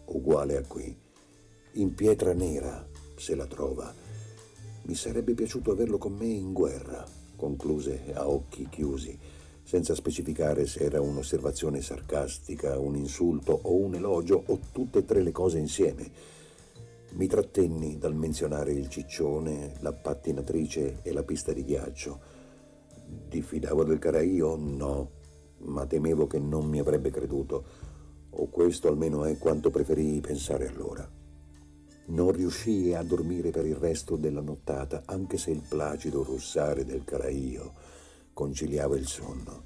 uguale 0.05 0.55
a 0.55 0.63
qui, 0.65 1.03
in 1.75 1.93
pietra 1.93 2.33
nera, 2.33 2.87
se 3.15 3.35
la 3.35 3.45
trova. 3.45 3.93
Mi 4.83 4.95
sarebbe 4.95 5.33
piaciuto 5.33 5.71
averlo 5.71 5.97
con 5.97 6.13
me 6.13 6.25
in 6.25 6.53
guerra, 6.53 7.05
concluse 7.35 8.11
a 8.13 8.27
occhi 8.27 8.67
chiusi, 8.69 9.17
senza 9.63 9.95
specificare 9.95 10.67
se 10.67 10.83
era 10.83 11.01
un'osservazione 11.01 11.81
sarcastica, 11.81 12.77
un 12.77 12.95
insulto 12.95 13.59
o 13.63 13.75
un 13.75 13.95
elogio 13.95 14.43
o 14.45 14.59
tutte 14.71 14.99
e 14.99 15.05
tre 15.05 15.21
le 15.21 15.31
cose 15.31 15.57
insieme. 15.57 16.11
Mi 17.13 17.27
trattenni 17.27 17.97
dal 17.97 18.15
menzionare 18.15 18.73
il 18.73 18.89
ciccione, 18.89 19.75
la 19.79 19.93
pattinatrice 19.93 20.99
e 21.01 21.13
la 21.13 21.23
pista 21.23 21.53
di 21.53 21.63
ghiaccio 21.63 22.35
Diffidavo 23.07 23.83
del 23.83 23.99
Caraio? 23.99 24.55
No, 24.55 25.09
ma 25.59 25.85
temevo 25.85 26.27
che 26.27 26.39
non 26.39 26.67
mi 26.67 26.79
avrebbe 26.79 27.11
creduto, 27.11 27.63
o 28.31 28.47
questo 28.49 28.87
almeno 28.87 29.25
è 29.25 29.37
quanto 29.37 29.69
preferii 29.69 30.21
pensare 30.21 30.67
allora. 30.67 31.14
Non 32.07 32.31
riuscii 32.31 32.93
a 32.93 33.01
dormire 33.01 33.49
per 33.49 33.65
il 33.65 33.75
resto 33.75 34.15
della 34.15 34.41
nottata, 34.41 35.03
anche 35.05 35.37
se 35.37 35.51
il 35.51 35.61
placido 35.67 36.23
russare 36.23 36.85
del 36.85 37.03
Caraio 37.03 37.73
conciliava 38.33 38.95
il 38.95 39.07
sonno. 39.07 39.63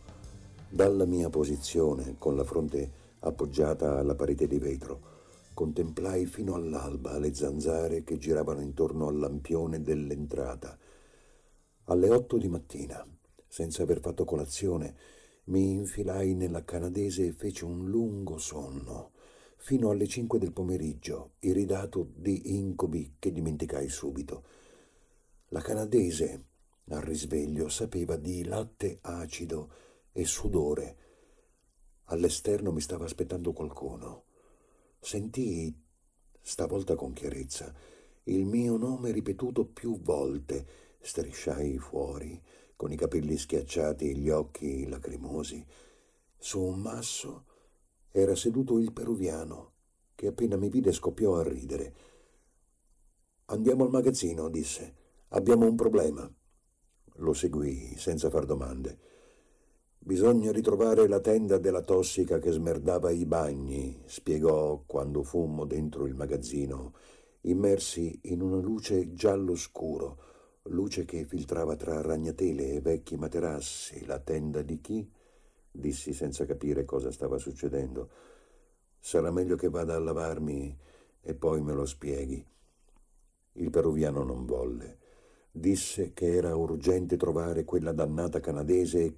Dalla 0.70 1.06
mia 1.06 1.30
posizione, 1.30 2.16
con 2.18 2.36
la 2.36 2.44
fronte 2.44 2.92
appoggiata 3.20 3.98
alla 3.98 4.16
parete 4.16 4.48
di 4.48 4.58
vetro, 4.58 5.18
contemplai 5.54 6.26
fino 6.26 6.56
all'alba 6.56 7.18
le 7.18 7.34
zanzare 7.34 8.04
che 8.04 8.18
giravano 8.18 8.62
intorno 8.62 9.08
al 9.08 9.18
lampione 9.18 9.82
dell'entrata. 9.82 10.78
Alle 11.86 12.10
otto 12.10 12.38
di 12.38 12.48
mattina 12.48 13.06
senza 13.50 13.82
aver 13.82 14.00
fatto 14.00 14.24
colazione, 14.24 14.96
mi 15.46 15.74
infilai 15.74 16.36
nella 16.36 16.64
canadese 16.64 17.26
e 17.26 17.32
feci 17.32 17.66
un 17.66 17.90
lungo 17.90 18.38
sonno, 18.38 19.12
fino 19.62 19.90
alle 19.90 20.08
cinque 20.08 20.40
del 20.40 20.54
pomeriggio, 20.54 21.34
iridato 21.40 22.12
di 22.16 22.56
incubi 22.56 23.16
che 23.20 23.32
dimenticai 23.32 23.90
subito. 23.90 24.44
La 25.50 25.62
canadese, 25.62 26.46
al 26.88 27.02
risveglio, 27.02 27.68
sapeva 27.68 28.16
di 28.16 28.46
latte 28.46 29.00
acido 29.02 29.70
e 30.14 30.26
sudore. 30.26 30.98
All'esterno 32.06 32.72
mi 32.72 32.82
stava 32.82 33.06
aspettando 33.06 33.52
qualcuno. 33.52 34.24
Sentii, 35.00 35.78
stavolta 36.42 36.96
con 36.96 37.14
chiarezza, 37.14 37.72
il 38.24 38.46
mio 38.46 38.78
nome 38.78 39.12
ripetuto 39.12 39.66
più 39.66 40.00
volte. 40.02 40.88
Strisciai 41.02 41.78
fuori 41.78 42.42
con 42.76 42.92
i 42.92 42.96
capelli 42.96 43.38
schiacciati 43.38 44.10
e 44.10 44.14
gli 44.14 44.30
occhi 44.30 44.88
lacrimosi. 44.88 45.66
Su 46.38 46.62
un 46.62 46.80
masso 46.80 47.46
era 48.12 48.36
seduto 48.36 48.78
il 48.78 48.92
peruviano, 48.92 49.74
che 50.16 50.28
appena 50.28 50.58
mi 50.58 50.70
vide 50.70 50.92
scoppiò 50.92 51.38
a 51.38 51.44
ridere. 51.44 51.94
Andiamo 53.46 53.84
al 53.84 53.90
magazzino, 53.90 54.50
disse. 54.50 54.96
Abbiamo 55.30 55.68
un 55.68 55.76
problema. 55.76 56.32
Lo 57.16 57.34
seguì 57.34 57.96
senza 57.98 58.30
far 58.30 58.46
domande. 58.46 58.98
Bisogna 59.98 60.52
ritrovare 60.52 61.08
la 61.08 61.20
tenda 61.20 61.58
della 61.58 61.82
tossica 61.82 62.40
che 62.40 62.52
smerdava 62.52 63.12
i 63.12 63.26
bagni, 63.26 64.02
spiegò 64.06 64.84
quando 64.86 65.24
fummo 65.24 65.66
dentro 65.66 66.06
il 66.06 66.16
magazzino, 66.16 66.94
immersi 67.42 68.20
in 68.24 68.42
una 68.42 68.58
luce 68.58 69.14
giallo 69.14 69.56
scuro 69.56 70.30
luce 70.70 71.06
che 71.06 71.26
filtrava 71.26 71.76
tra 71.76 72.02
ragnatele 72.02 72.74
e 72.74 72.82
vecchi 72.82 73.18
materassi, 73.18 74.06
la 74.06 74.20
tenda 74.20 74.62
di 74.62 74.80
chi? 74.82 75.10
Dissi 75.72 76.14
senza 76.14 76.46
capire 76.46 76.86
cosa 76.86 77.12
stava 77.12 77.38
succedendo. 77.38 78.10
Sarà 79.00 79.32
meglio 79.32 79.56
che 79.56 79.70
vada 79.70 79.96
a 79.96 80.00
lavarmi 80.00 80.78
e 81.22 81.36
poi 81.36 81.62
me 81.62 81.74
lo 81.74 81.86
spieghi. 81.86 82.46
Il 83.54 83.70
peruviano 83.70 84.24
non 84.24 84.46
volle. 84.46 84.98
Disse 85.52 86.14
che 86.14 86.36
era 86.36 86.56
urgente 86.56 87.18
trovare 87.18 87.64
quella 87.64 87.92
dannata 87.92 88.40
canadese 88.40 89.18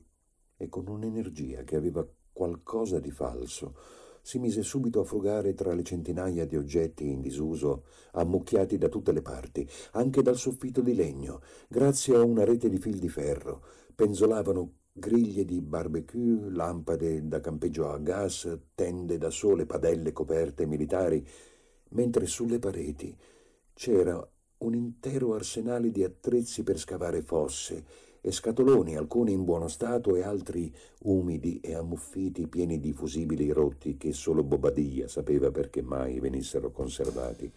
e 0.56 0.70
con 0.70 0.88
un'energia 0.88 1.64
che 1.64 1.76
aveva 1.76 2.08
qualcosa 2.32 3.00
di 3.00 3.12
falso 3.12 3.76
si 4.22 4.38
mise 4.38 4.62
subito 4.62 5.00
a 5.00 5.04
frugare 5.04 5.54
tra 5.54 5.74
le 5.74 5.84
centinaia 5.84 6.46
di 6.46 6.56
oggetti 6.56 7.10
in 7.10 7.22
disuso, 7.22 7.86
ammucchiati 8.12 8.78
da 8.78 8.88
tutte 8.88 9.12
le 9.12 9.22
parti, 9.22 9.68
anche 9.94 10.22
dal 10.22 10.38
soffitto 10.38 10.82
di 10.82 10.94
legno, 10.94 11.42
grazie 11.68 12.16
a 12.16 12.22
una 12.22 12.44
rete 12.44 12.70
di 12.70 12.78
fil 12.78 13.00
di 13.00 13.10
ferro. 13.10 13.64
Penzolavano 13.96 14.74
griglie 14.92 15.46
di 15.46 15.62
barbecue, 15.62 16.52
lampade 16.52 17.28
da 17.28 17.40
campeggio 17.40 17.90
a 17.90 17.98
gas, 17.98 18.60
tende 18.76 19.18
da 19.18 19.30
sole, 19.30 19.66
padelle, 19.66 20.12
coperte 20.12 20.66
militari, 20.66 21.26
mentre 21.90 22.26
sulle 22.26 22.60
pareti 22.60 23.16
c'era 23.74 24.26
un 24.60 24.74
intero 24.76 25.34
arsenale 25.34 25.92
di 25.92 26.04
attrezzi 26.04 26.64
per 26.64 26.78
scavare 26.78 27.22
fosse, 27.22 28.10
e 28.22 28.32
scatoloni, 28.32 28.96
alcuni 28.96 29.32
in 29.32 29.44
buono 29.44 29.68
stato 29.68 30.16
e 30.16 30.22
altri 30.22 30.72
umidi 31.06 31.60
e 31.60 31.74
ammuffiti, 31.74 32.48
pieni 32.48 32.80
di 32.80 32.94
fusibili 32.94 33.50
rotti 33.52 33.98
che 33.98 34.14
solo 34.14 34.44
Bobadilla 34.44 35.08
sapeva 35.08 35.50
perché 35.50 35.82
mai 35.82 36.20
venissero 36.20 36.72
conservati. 36.72 37.52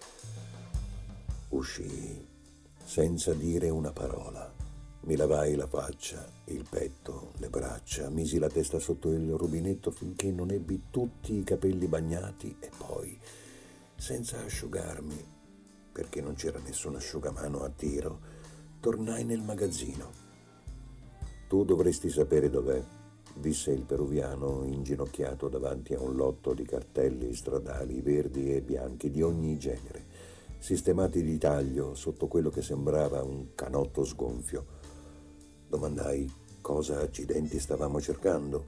Uscii 1.51 2.27
senza 2.83 3.35
dire 3.35 3.69
una 3.69 3.93
parola. 3.93 4.54
Mi 5.05 5.17
lavai 5.17 5.55
la 5.55 5.67
faccia, 5.67 6.27
il 6.47 6.67
petto, 6.69 7.33
le 7.39 7.49
braccia, 7.49 8.09
misi 8.09 8.39
la 8.39 8.49
testa 8.49 8.79
sotto 8.79 9.11
il 9.11 9.31
rubinetto 9.33 9.91
finché 9.91 10.31
non 10.31 10.51
ebbi 10.51 10.85
tutti 10.91 11.35
i 11.39 11.45
capelli 11.45 11.87
bagnati 11.87 12.57
e 12.59 12.71
poi, 12.77 13.19
senza 13.97 14.43
asciugarmi, 14.43 15.25
perché 15.93 16.21
non 16.21 16.35
c'era 16.35 16.59
nessun 16.59 16.97
asciugamano 16.97 17.63
a 17.63 17.71
tiro, 17.71 18.21
tornai 18.81 19.25
nel 19.25 19.41
magazzino 19.41 20.25
tu 21.55 21.63
dovresti 21.63 22.11
sapere 22.11 22.51
dov'è, 22.51 22.83
disse 23.35 23.71
il 23.71 23.83
peruviano 23.83 24.65
inginocchiato 24.65 25.49
davanti 25.49 25.95
a 25.95 26.01
un 26.01 26.17
lotto 26.17 26.53
di 26.53 26.65
cartelli 26.65 27.33
stradali 27.33 28.01
verdi 28.01 28.53
e 28.53 28.61
bianchi 28.61 29.09
di 29.09 29.23
ogni 29.23 29.57
genere, 29.57 30.05
sistemati 30.59 31.23
di 31.23 31.39
taglio 31.39 31.95
sotto 31.95 32.27
quello 32.27 32.51
che 32.51 32.61
sembrava 32.61 33.23
un 33.23 33.55
canotto 33.55 34.05
sgonfio. 34.05 34.83
Domandai 35.75 36.33
cosa 36.61 37.01
accidenti 37.01 37.59
stavamo 37.59 38.01
cercando 38.01 38.65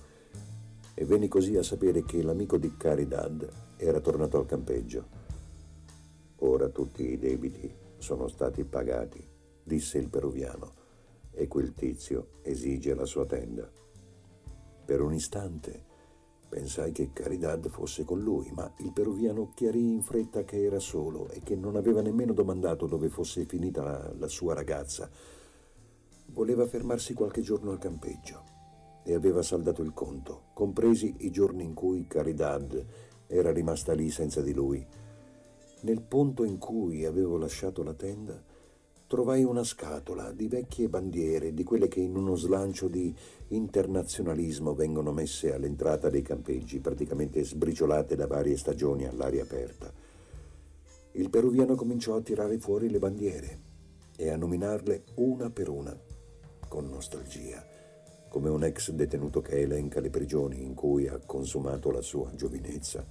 e 0.93 1.05
venni 1.05 1.29
così 1.29 1.57
a 1.57 1.63
sapere 1.63 2.03
che 2.03 2.21
l'amico 2.21 2.59
di 2.59 2.77
Caridad 2.77 3.49
era 3.77 4.01
tornato 4.01 4.39
al 4.39 4.47
campeggio. 4.47 5.07
Ora 6.39 6.69
tutti 6.69 7.05
i 7.05 7.17
debiti 7.17 7.73
sono 7.99 8.27
stati 8.27 8.65
pagati, 8.65 9.25
disse 9.63 9.99
il 9.99 10.09
peruviano 10.09 10.73
e 11.31 11.47
quel 11.47 11.75
tizio 11.75 12.41
esige 12.43 12.93
la 12.97 13.05
sua 13.05 13.25
tenda. 13.25 13.71
Per 14.85 15.01
un 15.01 15.15
istante 15.15 15.85
pensai 16.49 16.91
che 16.91 17.13
Caridad 17.13 17.69
fosse 17.69 18.03
con 18.03 18.19
lui, 18.19 18.51
ma 18.53 18.69
il 18.79 18.91
peruviano 18.91 19.53
chiarì 19.55 19.93
in 19.93 20.03
fretta 20.03 20.43
che 20.43 20.65
era 20.65 20.81
solo 20.81 21.29
e 21.29 21.41
che 21.45 21.55
non 21.55 21.77
aveva 21.77 22.03
nemmeno 22.03 22.33
domandato 22.33 22.87
dove 22.87 23.09
fosse 23.11 23.45
finita 23.45 23.85
la, 23.85 24.13
la 24.19 24.29
sua 24.29 24.55
ragazza. 24.55 25.09
Voleva 26.37 26.67
fermarsi 26.67 27.15
qualche 27.15 27.41
giorno 27.41 27.71
al 27.71 27.79
campeggio. 27.79 28.45
e 29.03 29.15
aveva 29.15 29.41
saldato 29.41 29.83
il 29.83 29.93
conto, 29.95 30.47
compresi 30.53 31.15
i 31.19 31.31
giorni 31.31 31.63
in 31.63 31.75
cui 31.75 32.09
Caridad 32.09 32.85
era 33.29 33.53
rimasta 33.53 33.95
lì 33.95 34.11
senza 34.11 34.43
di 34.43 34.53
lui. 34.53 34.85
Nel 35.83 36.03
punto 36.03 36.43
in 36.43 36.59
cui 36.59 37.05
avevo 37.05 37.39
lasciato 37.39 37.85
la 37.85 37.95
tenda, 37.95 38.43
trovai 39.07 39.45
una 39.45 39.63
scatola 39.63 40.33
di 40.33 40.49
vecchie 40.49 40.89
bandiere, 40.89 41.55
di 41.55 41.63
quelle 41.63 41.87
che 41.87 42.01
in 42.01 42.17
uno 42.17 42.35
slancio 42.35 42.89
di 42.89 43.15
internazionalismo 43.49 44.75
vengono 44.75 45.13
messe 45.13 45.55
all'entrata 45.55 46.11
dei 46.11 46.23
campeggi, 46.23 46.81
praticamente 46.81 47.45
sbriciolate 47.45 48.17
da 48.17 48.27
varie 48.27 48.57
stagioni 48.57 49.07
all'aria 49.07 49.45
aperta. 49.45 49.93
Il 51.13 51.31
peruviano 51.31 51.77
cominciò 51.77 52.17
a 52.17 52.23
tirare 52.23 52.59
fuori 52.59 52.91
le 52.91 52.99
bandiere 52.99 53.61
e 54.17 54.31
a 54.31 54.37
nominarle 54.37 55.05
una 55.15 55.49
per 55.49 55.69
una, 55.69 55.97
con 56.69 56.89
nostalgia, 56.89 57.65
come 58.29 58.49
un 58.49 58.65
ex 58.65 58.91
detenuto 58.91 59.41
che 59.41 59.61
elenca 59.61 60.01
le 60.01 60.11
prigioni 60.11 60.63
in 60.63 60.75
cui 60.75 61.09
ha 61.09 61.19
consumato 61.19 61.91
la 61.91 62.03
sua 62.03 62.35
giovinezza. 62.35 63.05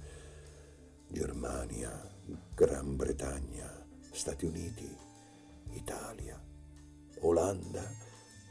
Germania, 1.08 2.10
Gran 2.54 2.96
Bretagna, 2.96 3.86
Stati 4.12 4.44
Uniti, 4.46 4.96
Italia, 5.72 6.40
Olanda, 7.20 7.88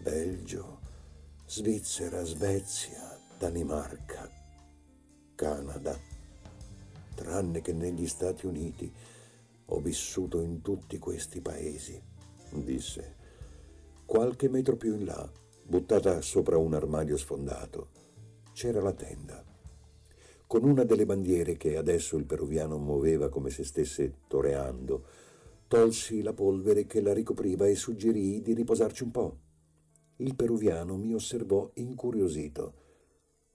Belgio, 0.01 0.79
Svizzera, 1.45 2.23
Svezia, 2.23 3.19
Danimarca, 3.37 4.29
Canada. 5.35 5.97
Tranne 7.13 7.61
che 7.61 7.73
negli 7.73 8.07
Stati 8.07 8.45
Uniti 8.45 8.91
ho 9.67 9.79
vissuto 9.79 10.41
in 10.41 10.61
tutti 10.61 10.97
questi 10.97 11.41
paesi, 11.41 12.01
disse. 12.51 13.23
Qualche 14.05 14.49
metro 14.49 14.75
più 14.75 14.95
in 14.95 15.05
là, 15.05 15.29
buttata 15.63 16.21
sopra 16.21 16.57
un 16.57 16.73
armadio 16.73 17.17
sfondato, 17.17 17.89
c'era 18.53 18.81
la 18.81 18.93
tenda. 18.93 19.43
Con 20.47 20.63
una 20.63 20.83
delle 20.83 21.05
bandiere 21.05 21.57
che 21.57 21.75
adesso 21.75 22.15
il 22.15 22.25
peruviano 22.25 22.77
muoveva 22.77 23.29
come 23.29 23.49
se 23.49 23.63
stesse 23.63 24.19
toreando, 24.27 25.03
Tolsi 25.67 26.21
la 26.21 26.31
polvere 26.31 26.85
che 26.85 27.01
la 27.01 27.11
ricopriva 27.11 27.65
e 27.65 27.73
suggerii 27.73 28.39
di 28.43 28.53
riposarci 28.53 29.01
un 29.01 29.09
po'. 29.09 29.37
Il 30.17 30.35
peruviano 30.35 30.95
mi 30.95 31.15
osservò 31.15 31.71
incuriosito. 31.73 32.73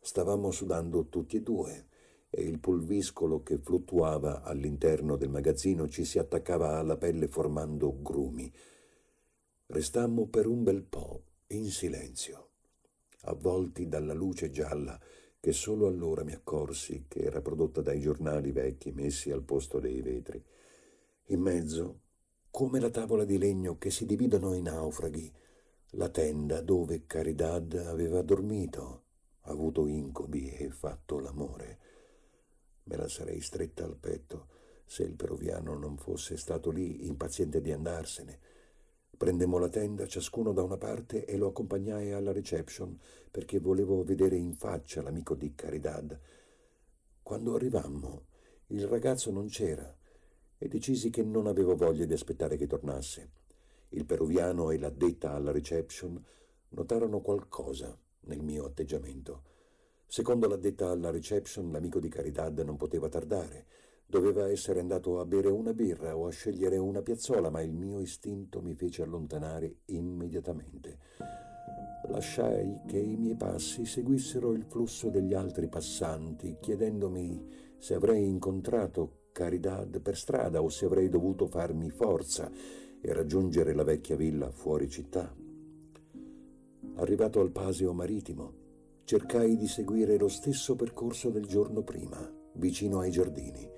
Stavamo 0.01 0.51
sudando 0.51 1.07
tutti 1.07 1.37
e 1.37 1.43
due 1.43 1.87
e 2.29 2.43
il 2.43 2.59
pulviscolo 2.59 3.45
che 3.45 3.59
fluttuava 3.59 4.43
all'interno 4.43 5.17
del 5.17 5.29
magazzino 5.29 5.89
ci 5.89 6.05
si 6.05 6.19
attaccava 6.19 6.79
alla 6.79 6.97
pelle 6.97 7.29
formando 7.29 8.03
grumi. 8.03 8.53
Restammo 9.73 10.27
per 10.27 10.49
un 10.49 10.65
bel 10.65 10.83
po' 10.83 11.23
in 11.51 11.67
silenzio, 11.67 12.49
avvolti 13.21 13.87
dalla 13.87 14.15
luce 14.15 14.51
gialla 14.51 14.99
che 15.39 15.53
solo 15.53 15.87
allora 15.87 16.25
mi 16.25 16.33
accorsi 16.33 17.05
che 17.07 17.21
era 17.21 17.41
prodotta 17.41 17.81
dai 17.81 18.01
giornali 18.01 18.51
vecchi 18.51 18.91
messi 18.91 19.31
al 19.31 19.45
posto 19.45 19.79
dei 19.79 20.03
vetri. 20.03 20.45
In 21.27 21.41
mezzo, 21.41 22.01
come 22.51 22.81
la 22.81 22.91
tavola 22.91 23.25
di 23.25 23.39
legno 23.39 23.79
che 23.79 23.93
si 23.93 24.07
dividono 24.07 24.55
i 24.55 24.61
naufraghi, 24.61 25.33
la 25.91 26.09
tenda 26.09 26.63
dove 26.63 27.07
Caridad 27.07 27.73
aveva 27.75 28.23
dormito, 28.23 29.05
avuto 29.43 29.87
incubi 29.87 30.51
e 30.51 30.69
fatto 30.71 31.21
l'amore. 31.21 31.79
Me 32.83 32.97
la 32.97 33.07
sarei 33.07 33.41
stretta 33.41 33.85
al 33.85 33.97
petto 33.97 34.49
se 34.85 35.05
il 35.05 35.15
peruviano 35.15 35.79
non 35.79 35.97
fosse 35.97 36.37
stato 36.37 36.73
lì 36.73 37.07
impaziente 37.07 37.61
di 37.61 37.71
andarsene. 37.71 38.50
Prendemmo 39.21 39.59
la 39.59 39.69
tenda 39.69 40.07
ciascuno 40.07 40.55
da 40.55 40.63
una 40.63 40.79
parte 40.79 41.27
e 41.27 41.37
lo 41.37 41.49
accompagnai 41.49 42.13
alla 42.13 42.33
reception 42.33 42.99
perché 43.31 43.61
volevo 43.61 44.03
vedere 44.03 44.37
in 44.37 44.55
faccia 44.55 45.03
l'amico 45.03 45.35
di 45.35 45.55
Caridad. 45.55 46.19
Quando 47.23 47.55
arrivammo, 47.55 48.23
il 48.69 48.87
ragazzo 48.87 49.31
non 49.31 49.49
c'era 49.49 49.95
e 50.57 50.69
decisi 50.69 51.11
che 51.11 51.23
non 51.23 51.47
avevo 51.47 51.77
voglia 51.77 52.07
di 52.07 52.15
aspettare 52.15 52.57
che 52.57 52.67
tornasse. 52.67 53.33
Il 53.91 54.07
peruviano 54.07 54.71
e 54.71 54.79
l'addetta 54.79 55.33
alla 55.33 55.53
reception 55.53 56.19
notarono 56.71 57.21
qualcosa 57.21 57.95
nel 58.21 58.41
mio 58.41 58.65
atteggiamento. 58.65 59.43
Secondo 60.07 60.49
l'addetta 60.49 60.89
alla 60.89 61.11
reception, 61.11 61.71
l'amico 61.71 62.01
di 62.01 62.09
Caridad 62.09 62.59
non 62.61 62.79
poteva 62.79 63.11
tardare. 63.11 63.67
Doveva 64.11 64.51
essere 64.51 64.81
andato 64.81 65.21
a 65.21 65.25
bere 65.25 65.51
una 65.51 65.73
birra 65.73 66.17
o 66.17 66.27
a 66.27 66.31
scegliere 66.31 66.77
una 66.79 67.01
piazzola, 67.01 67.49
ma 67.49 67.63
il 67.63 67.73
mio 67.73 68.01
istinto 68.01 68.61
mi 68.61 68.75
fece 68.75 69.03
allontanare 69.03 69.83
immediatamente. 69.85 70.99
Lasciai 72.09 72.83
che 72.89 72.99
i 72.99 73.17
miei 73.17 73.37
passi 73.37 73.85
seguissero 73.85 74.51
il 74.51 74.65
flusso 74.65 75.11
degli 75.11 75.33
altri 75.33 75.69
passanti, 75.69 76.57
chiedendomi 76.61 77.47
se 77.79 77.95
avrei 77.95 78.27
incontrato 78.27 79.29
Caridad 79.31 80.01
per 80.01 80.17
strada 80.17 80.61
o 80.61 80.69
se 80.71 80.87
avrei 80.87 81.09
dovuto 81.09 81.47
farmi 81.47 81.89
forza 81.89 82.51
e 83.01 83.13
raggiungere 83.13 83.73
la 83.75 83.85
vecchia 83.85 84.17
villa 84.17 84.51
fuori 84.51 84.89
città. 84.89 85.33
Arrivato 86.97 87.39
al 87.39 87.53
paseo 87.53 87.93
marittimo, 87.93 88.53
cercai 89.05 89.57
di 89.57 89.69
seguire 89.69 90.19
lo 90.19 90.29
stesso 90.29 90.75
percorso 90.75 91.31
del 91.31 91.47
giorno 91.47 91.83
prima, 91.85 92.19
vicino 92.55 92.99
ai 92.99 93.13
giardini. 93.13 93.70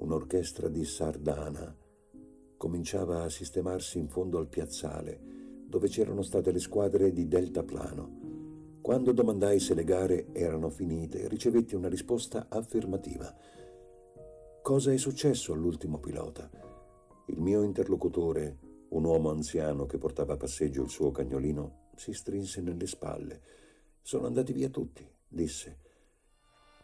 Un'orchestra 0.00 0.68
di 0.68 0.82
sardana 0.86 1.76
cominciava 2.56 3.22
a 3.22 3.28
sistemarsi 3.28 3.98
in 3.98 4.08
fondo 4.08 4.38
al 4.38 4.48
piazzale, 4.48 5.20
dove 5.66 5.88
c'erano 5.88 6.22
state 6.22 6.50
le 6.52 6.58
squadre 6.58 7.12
di 7.12 7.28
deltaplano. 7.28 8.78
Quando 8.80 9.12
domandai 9.12 9.60
se 9.60 9.74
le 9.74 9.84
gare 9.84 10.32
erano 10.32 10.70
finite, 10.70 11.28
ricevetti 11.28 11.74
una 11.74 11.90
risposta 11.90 12.46
affermativa. 12.48 13.34
Cosa 14.62 14.90
è 14.90 14.96
successo 14.96 15.52
all'ultimo 15.52 15.98
pilota? 15.98 16.50
Il 17.26 17.40
mio 17.42 17.62
interlocutore, 17.62 18.86
un 18.88 19.04
uomo 19.04 19.28
anziano 19.28 19.84
che 19.84 19.98
portava 19.98 20.32
a 20.32 20.38
passeggio 20.38 20.82
il 20.82 20.88
suo 20.88 21.10
cagnolino, 21.10 21.88
si 21.94 22.14
strinse 22.14 22.62
nelle 22.62 22.86
spalle. 22.86 23.42
Sono 24.00 24.26
andati 24.26 24.54
via 24.54 24.70
tutti, 24.70 25.06
disse. 25.28 25.78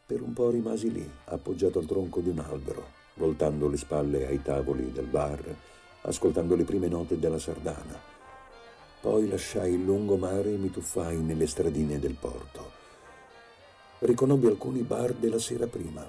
Per 0.07 0.21
un 0.21 0.35
po' 0.35 0.51
rimasi 0.51 0.93
lì, 0.93 1.11
appoggiato 1.25 1.79
al 1.79 1.87
tronco 1.87 2.21
di 2.21 2.29
un 2.29 2.39
albero, 2.39 2.96
voltando 3.17 3.69
le 3.69 3.77
spalle 3.77 4.27
ai 4.27 4.41
tavoli 4.41 4.93
del 4.93 5.07
bar, 5.07 5.43
ascoltando 6.03 6.55
le 6.55 6.65
prime 6.65 6.89
note 6.89 7.19
della 7.19 7.39
sardana. 7.39 8.01
Poi 9.01 9.29
lasciai 9.29 9.75
il 9.75 9.85
lungomare 9.85 10.53
e 10.53 10.57
mi 10.57 10.71
tuffai 10.71 11.19
nelle 11.19 11.47
stradine 11.47 11.99
del 11.99 12.15
porto. 12.15 12.73
Riconobbi 13.99 14.47
alcuni 14.47 14.81
bar 14.83 15.13
della 15.15 15.39
sera 15.39 15.67
prima, 15.67 16.09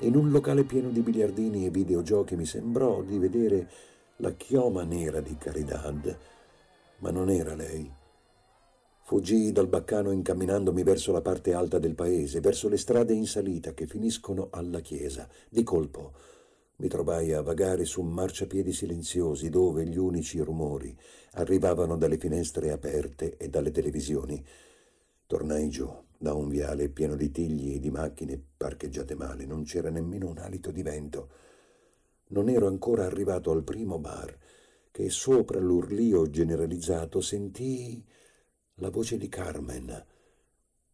in 0.00 0.14
un 0.14 0.30
locale 0.30 0.64
pieno 0.64 0.90
di 0.90 1.00
biliardini 1.00 1.64
e 1.64 1.70
videogiochi 1.70 2.36
mi 2.36 2.44
sembrò 2.44 3.00
di 3.02 3.18
vedere 3.18 3.70
la 4.16 4.32
chioma 4.32 4.82
nera 4.82 5.20
di 5.20 5.36
Caridad, 5.38 6.18
ma 6.98 7.10
non 7.10 7.30
era 7.30 7.54
lei. 7.54 7.90
Fuggii 9.08 9.52
dal 9.52 9.68
baccano 9.68 10.10
incamminandomi 10.10 10.82
verso 10.82 11.12
la 11.12 11.20
parte 11.20 11.54
alta 11.54 11.78
del 11.78 11.94
paese, 11.94 12.40
verso 12.40 12.68
le 12.68 12.76
strade 12.76 13.12
in 13.12 13.24
salita 13.24 13.72
che 13.72 13.86
finiscono 13.86 14.48
alla 14.50 14.80
chiesa. 14.80 15.28
Di 15.48 15.62
colpo 15.62 16.12
mi 16.78 16.88
trovai 16.88 17.32
a 17.32 17.40
vagare 17.40 17.84
su 17.84 18.02
marciapiedi 18.02 18.72
silenziosi 18.72 19.48
dove 19.48 19.86
gli 19.86 19.96
unici 19.96 20.40
rumori 20.40 20.92
arrivavano 21.34 21.96
dalle 21.96 22.18
finestre 22.18 22.72
aperte 22.72 23.36
e 23.36 23.48
dalle 23.48 23.70
televisioni. 23.70 24.44
Tornai 25.24 25.68
giù 25.68 25.88
da 26.18 26.34
un 26.34 26.48
viale 26.48 26.88
pieno 26.88 27.14
di 27.14 27.30
tigli 27.30 27.74
e 27.74 27.78
di 27.78 27.92
macchine 27.92 28.42
parcheggiate 28.56 29.14
male, 29.14 29.46
non 29.46 29.62
c'era 29.62 29.88
nemmeno 29.88 30.28
un 30.28 30.38
alito 30.38 30.72
di 30.72 30.82
vento. 30.82 31.28
Non 32.30 32.48
ero 32.48 32.66
ancora 32.66 33.04
arrivato 33.04 33.52
al 33.52 33.62
primo 33.62 34.00
bar 34.00 34.36
che 34.90 35.10
sopra 35.10 35.60
l'urlio 35.60 36.28
generalizzato 36.28 37.20
sentii 37.20 38.04
la 38.76 38.90
voce 38.90 39.16
di 39.16 39.28
Carmen. 39.28 40.04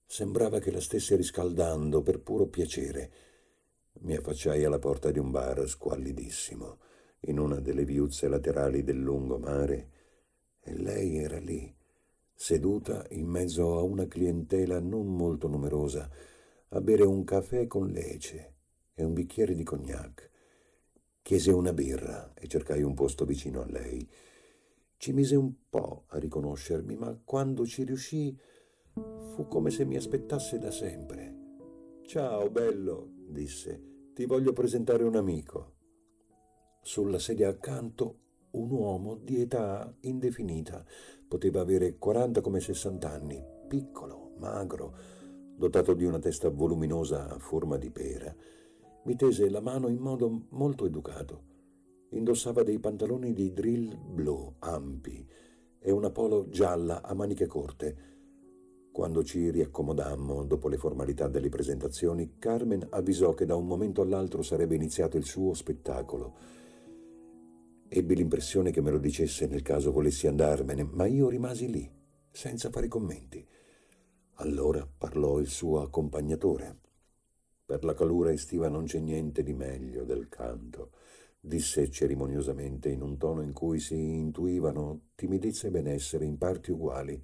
Sembrava 0.04 0.58
che 0.58 0.70
la 0.70 0.80
stesse 0.80 1.16
riscaldando 1.16 2.02
per 2.02 2.20
puro 2.20 2.46
piacere. 2.46 3.10
Mi 4.00 4.16
affacciai 4.16 4.64
alla 4.64 4.78
porta 4.78 5.10
di 5.10 5.18
un 5.18 5.30
bar 5.30 5.68
squallidissimo, 5.68 6.78
in 7.20 7.38
una 7.38 7.60
delle 7.60 7.84
viuzze 7.84 8.28
laterali 8.28 8.82
del 8.82 9.00
lungomare, 9.00 9.90
e 10.60 10.76
lei 10.76 11.18
era 11.18 11.38
lì 11.38 11.74
seduta 12.42 13.06
in 13.10 13.28
mezzo 13.28 13.78
a 13.78 13.82
una 13.82 14.08
clientela 14.08 14.80
non 14.80 15.14
molto 15.14 15.46
numerosa, 15.46 16.10
a 16.70 16.80
bere 16.80 17.04
un 17.04 17.22
caffè 17.22 17.68
con 17.68 17.86
lece 17.88 18.54
e 18.94 19.04
un 19.04 19.12
bicchiere 19.12 19.54
di 19.54 19.62
cognac. 19.62 20.28
Chiese 21.22 21.52
una 21.52 21.72
birra 21.72 22.32
e 22.34 22.48
cercai 22.48 22.82
un 22.82 22.94
posto 22.94 23.24
vicino 23.24 23.62
a 23.62 23.66
lei. 23.66 24.08
Ci 25.02 25.12
mise 25.12 25.34
un 25.34 25.52
po' 25.68 26.04
a 26.10 26.18
riconoscermi, 26.20 26.94
ma 26.94 27.20
quando 27.24 27.66
ci 27.66 27.82
riuscì 27.82 28.38
fu 29.34 29.48
come 29.48 29.70
se 29.70 29.84
mi 29.84 29.96
aspettasse 29.96 30.58
da 30.60 30.70
sempre. 30.70 31.38
Ciao, 32.02 32.48
bello, 32.50 33.10
disse, 33.26 34.12
ti 34.14 34.26
voglio 34.26 34.52
presentare 34.52 35.02
un 35.02 35.16
amico. 35.16 35.74
Sulla 36.82 37.18
sedia 37.18 37.48
accanto 37.48 38.18
un 38.52 38.70
uomo 38.70 39.16
di 39.16 39.40
età 39.40 39.92
indefinita, 40.02 40.86
Poteva 41.26 41.62
avere 41.62 41.98
40 41.98 42.40
come 42.40 42.60
60 42.60 43.10
anni, 43.10 43.44
piccolo, 43.66 44.34
magro, 44.38 44.94
dotato 45.56 45.94
di 45.94 46.04
una 46.04 46.20
testa 46.20 46.48
voluminosa 46.48 47.28
a 47.28 47.38
forma 47.40 47.76
di 47.76 47.90
pera, 47.90 48.32
mi 49.02 49.16
tese 49.16 49.50
la 49.50 49.60
mano 49.60 49.88
in 49.88 49.98
modo 49.98 50.46
molto 50.50 50.86
educato. 50.86 51.50
Indossava 52.12 52.62
dei 52.62 52.78
pantaloni 52.78 53.32
di 53.32 53.52
drill 53.52 53.96
blu 53.96 54.54
ampi 54.58 55.26
e 55.78 55.90
una 55.90 56.10
polo 56.10 56.48
gialla 56.48 57.02
a 57.02 57.14
maniche 57.14 57.46
corte. 57.46 58.10
Quando 58.92 59.24
ci 59.24 59.50
riaccomodammo 59.50 60.44
dopo 60.44 60.68
le 60.68 60.76
formalità 60.76 61.28
delle 61.28 61.48
presentazioni, 61.48 62.34
Carmen 62.38 62.86
avvisò 62.90 63.32
che 63.32 63.46
da 63.46 63.56
un 63.56 63.66
momento 63.66 64.02
all'altro 64.02 64.42
sarebbe 64.42 64.74
iniziato 64.74 65.16
il 65.16 65.24
suo 65.24 65.54
spettacolo. 65.54 66.34
Ebbi 67.88 68.14
l'impressione 68.14 68.70
che 68.70 68.82
me 68.82 68.90
lo 68.90 68.98
dicesse 68.98 69.46
nel 69.46 69.62
caso 69.62 69.90
volessi 69.90 70.26
andarmene, 70.26 70.84
ma 70.84 71.06
io 71.06 71.30
rimasi 71.30 71.70
lì, 71.70 71.90
senza 72.30 72.68
fare 72.68 72.88
commenti. 72.88 73.46
Allora 74.36 74.86
parlò 74.86 75.38
il 75.38 75.48
suo 75.48 75.80
accompagnatore. 75.80 76.78
Per 77.64 77.84
la 77.84 77.94
calura 77.94 78.32
estiva 78.32 78.68
non 78.68 78.84
c'è 78.84 78.98
niente 78.98 79.42
di 79.42 79.54
meglio 79.54 80.04
del 80.04 80.28
canto, 80.28 80.90
disse 81.44 81.90
cerimoniosamente 81.90 82.88
in 82.88 83.02
un 83.02 83.18
tono 83.18 83.42
in 83.42 83.52
cui 83.52 83.80
si 83.80 83.96
intuivano 83.96 85.08
timidezza 85.16 85.66
e 85.66 85.72
benessere 85.72 86.24
in 86.24 86.38
parti 86.38 86.70
uguali. 86.70 87.20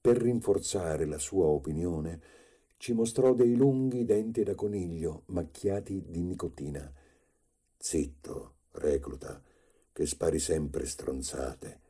Per 0.00 0.16
rinforzare 0.16 1.04
la 1.04 1.18
sua 1.18 1.44
opinione, 1.44 2.20
ci 2.78 2.94
mostrò 2.94 3.34
dei 3.34 3.56
lunghi 3.56 4.06
denti 4.06 4.42
da 4.42 4.54
coniglio 4.54 5.24
macchiati 5.26 6.02
di 6.08 6.22
nicotina. 6.22 6.90
Zitto, 7.76 8.54
recluta, 8.72 9.40
che 9.92 10.06
spari 10.06 10.38
sempre 10.38 10.86
stronzate 10.86 11.83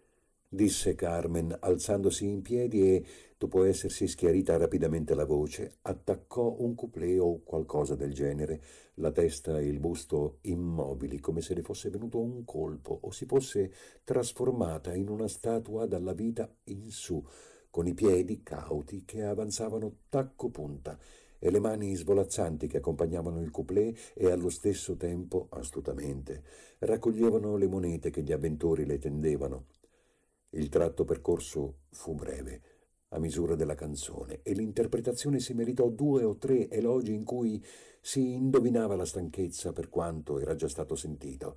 disse 0.54 0.94
Carmen, 0.94 1.56
alzandosi 1.60 2.26
in 2.26 2.40
piedi 2.40 2.82
e, 2.82 3.04
dopo 3.36 3.64
essersi 3.64 4.06
schiarita 4.06 4.56
rapidamente 4.56 5.14
la 5.14 5.24
voce, 5.24 5.78
attaccò 5.82 6.56
un 6.58 6.74
couplet 6.74 7.18
o 7.20 7.42
qualcosa 7.42 7.94
del 7.94 8.14
genere, 8.14 8.62
la 8.94 9.10
testa 9.10 9.58
e 9.58 9.66
il 9.66 9.80
busto 9.80 10.38
immobili, 10.42 11.18
come 11.18 11.40
se 11.40 11.54
le 11.54 11.62
fosse 11.62 11.90
venuto 11.90 12.20
un 12.20 12.44
colpo 12.44 12.98
o 13.02 13.10
si 13.10 13.26
fosse 13.26 13.72
trasformata 14.04 14.94
in 14.94 15.08
una 15.08 15.28
statua 15.28 15.86
dalla 15.86 16.12
vita 16.12 16.48
in 16.64 16.90
su, 16.90 17.22
con 17.68 17.86
i 17.86 17.94
piedi 17.94 18.42
cauti 18.42 19.04
che 19.04 19.24
avanzavano 19.24 19.96
tacco 20.08 20.48
punta 20.50 20.96
e 21.38 21.50
le 21.50 21.58
mani 21.58 21.94
svolazzanti 21.94 22.68
che 22.68 22.78
accompagnavano 22.78 23.40
il 23.40 23.50
couplet 23.50 24.12
e 24.14 24.30
allo 24.30 24.48
stesso 24.48 24.96
tempo, 24.96 25.48
astutamente, 25.50 26.42
raccoglievano 26.78 27.56
le 27.56 27.66
monete 27.66 28.10
che 28.10 28.22
gli 28.22 28.32
avventori 28.32 28.86
le 28.86 28.98
tendevano 28.98 29.66
il 30.54 30.68
tratto 30.68 31.04
percorso 31.04 31.80
fu 31.90 32.14
breve, 32.14 32.62
a 33.08 33.18
misura 33.18 33.54
della 33.54 33.74
canzone, 33.74 34.40
e 34.42 34.52
l'interpretazione 34.52 35.38
si 35.38 35.52
meritò 35.54 35.88
due 35.88 36.24
o 36.24 36.36
tre 36.36 36.68
elogi 36.68 37.12
in 37.12 37.24
cui 37.24 37.64
si 38.00 38.34
indovinava 38.34 38.96
la 38.96 39.04
stanchezza 39.04 39.72
per 39.72 39.88
quanto 39.88 40.38
era 40.38 40.54
già 40.54 40.68
stato 40.68 40.94
sentito. 40.94 41.56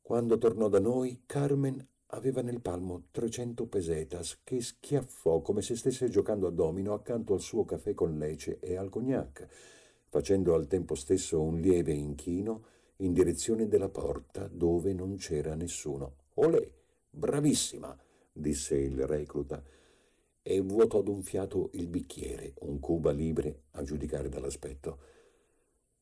Quando 0.00 0.38
tornò 0.38 0.68
da 0.68 0.80
noi, 0.80 1.22
Carmen 1.26 1.86
aveva 2.12 2.42
nel 2.42 2.60
palmo 2.60 3.04
trecento 3.12 3.66
pesetas 3.66 4.40
che 4.42 4.60
schiaffò 4.60 5.40
come 5.40 5.62
se 5.62 5.76
stesse 5.76 6.08
giocando 6.08 6.48
a 6.48 6.50
domino 6.50 6.92
accanto 6.92 7.34
al 7.34 7.40
suo 7.40 7.64
caffè 7.64 7.94
con 7.94 8.18
lece 8.18 8.58
e 8.58 8.76
al 8.76 8.88
cognac, 8.88 9.46
facendo 10.08 10.54
al 10.54 10.66
tempo 10.66 10.96
stesso 10.96 11.40
un 11.40 11.60
lieve 11.60 11.92
inchino 11.92 12.64
in 12.96 13.12
direzione 13.12 13.68
della 13.68 13.88
porta 13.88 14.48
dove 14.48 14.92
non 14.92 15.16
c'era 15.16 15.54
nessuno. 15.54 16.14
Olè! 16.34 16.78
Bravissima, 17.10 17.96
disse 18.32 18.76
il 18.76 19.06
recluta 19.06 19.62
e 20.42 20.60
vuotò 20.60 21.02
d'un 21.02 21.22
fiato 21.22 21.70
il 21.72 21.88
bicchiere, 21.88 22.54
un 22.60 22.78
cuba 22.78 23.10
libre 23.10 23.64
a 23.72 23.82
giudicare 23.82 24.28
dall'aspetto. 24.28 24.98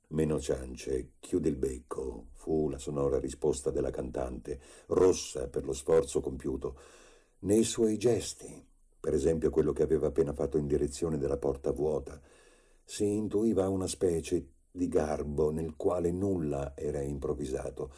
Meno 0.08 0.38
ciance, 0.38 1.14
chiude 1.18 1.48
il 1.48 1.56
becco, 1.56 2.28
fu 2.32 2.68
la 2.68 2.78
sonora 2.78 3.18
risposta 3.18 3.70
della 3.70 3.90
cantante, 3.90 4.60
rossa 4.86 5.48
per 5.48 5.64
lo 5.64 5.72
sforzo 5.72 6.20
compiuto. 6.20 6.78
Nei 7.40 7.64
suoi 7.64 7.98
gesti, 7.98 8.66
per 9.00 9.12
esempio 9.12 9.50
quello 9.50 9.72
che 9.72 9.82
aveva 9.82 10.08
appena 10.08 10.32
fatto 10.32 10.56
in 10.56 10.66
direzione 10.66 11.18
della 11.18 11.36
porta 11.36 11.72
vuota, 11.72 12.20
si 12.84 13.04
intuiva 13.04 13.68
una 13.68 13.86
specie 13.86 14.52
di 14.70 14.88
garbo 14.88 15.50
nel 15.50 15.74
quale 15.76 16.10
nulla 16.10 16.74
era 16.76 17.00
improvvisato 17.02 17.92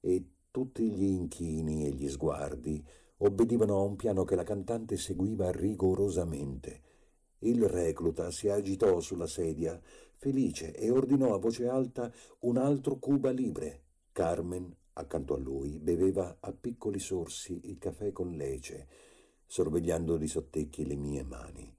e 0.00 0.35
tutti 0.56 0.90
gli 0.90 1.04
inchini 1.04 1.84
e 1.84 1.90
gli 1.90 2.08
sguardi 2.08 2.82
obbedivano 3.18 3.76
a 3.76 3.82
un 3.82 3.94
piano 3.94 4.24
che 4.24 4.36
la 4.36 4.42
cantante 4.42 4.96
seguiva 4.96 5.50
rigorosamente. 5.50 6.80
Il 7.40 7.68
recluta 7.68 8.30
si 8.30 8.48
agitò 8.48 8.98
sulla 9.00 9.26
sedia, 9.26 9.78
felice, 10.14 10.72
e 10.72 10.88
ordinò 10.90 11.34
a 11.34 11.38
voce 11.38 11.68
alta 11.68 12.10
un 12.40 12.56
altro 12.56 12.96
cuba 12.96 13.32
libre. 13.32 13.82
Carmen, 14.12 14.74
accanto 14.94 15.34
a 15.34 15.38
lui, 15.38 15.78
beveva 15.78 16.38
a 16.40 16.52
piccoli 16.52 17.00
sorsi 17.00 17.60
il 17.64 17.76
caffè 17.76 18.10
con 18.10 18.30
lece, 18.30 18.88
sorvegliando 19.44 20.16
di 20.16 20.26
sottecchi 20.26 20.86
le 20.86 20.96
mie 20.96 21.22
mani. 21.22 21.70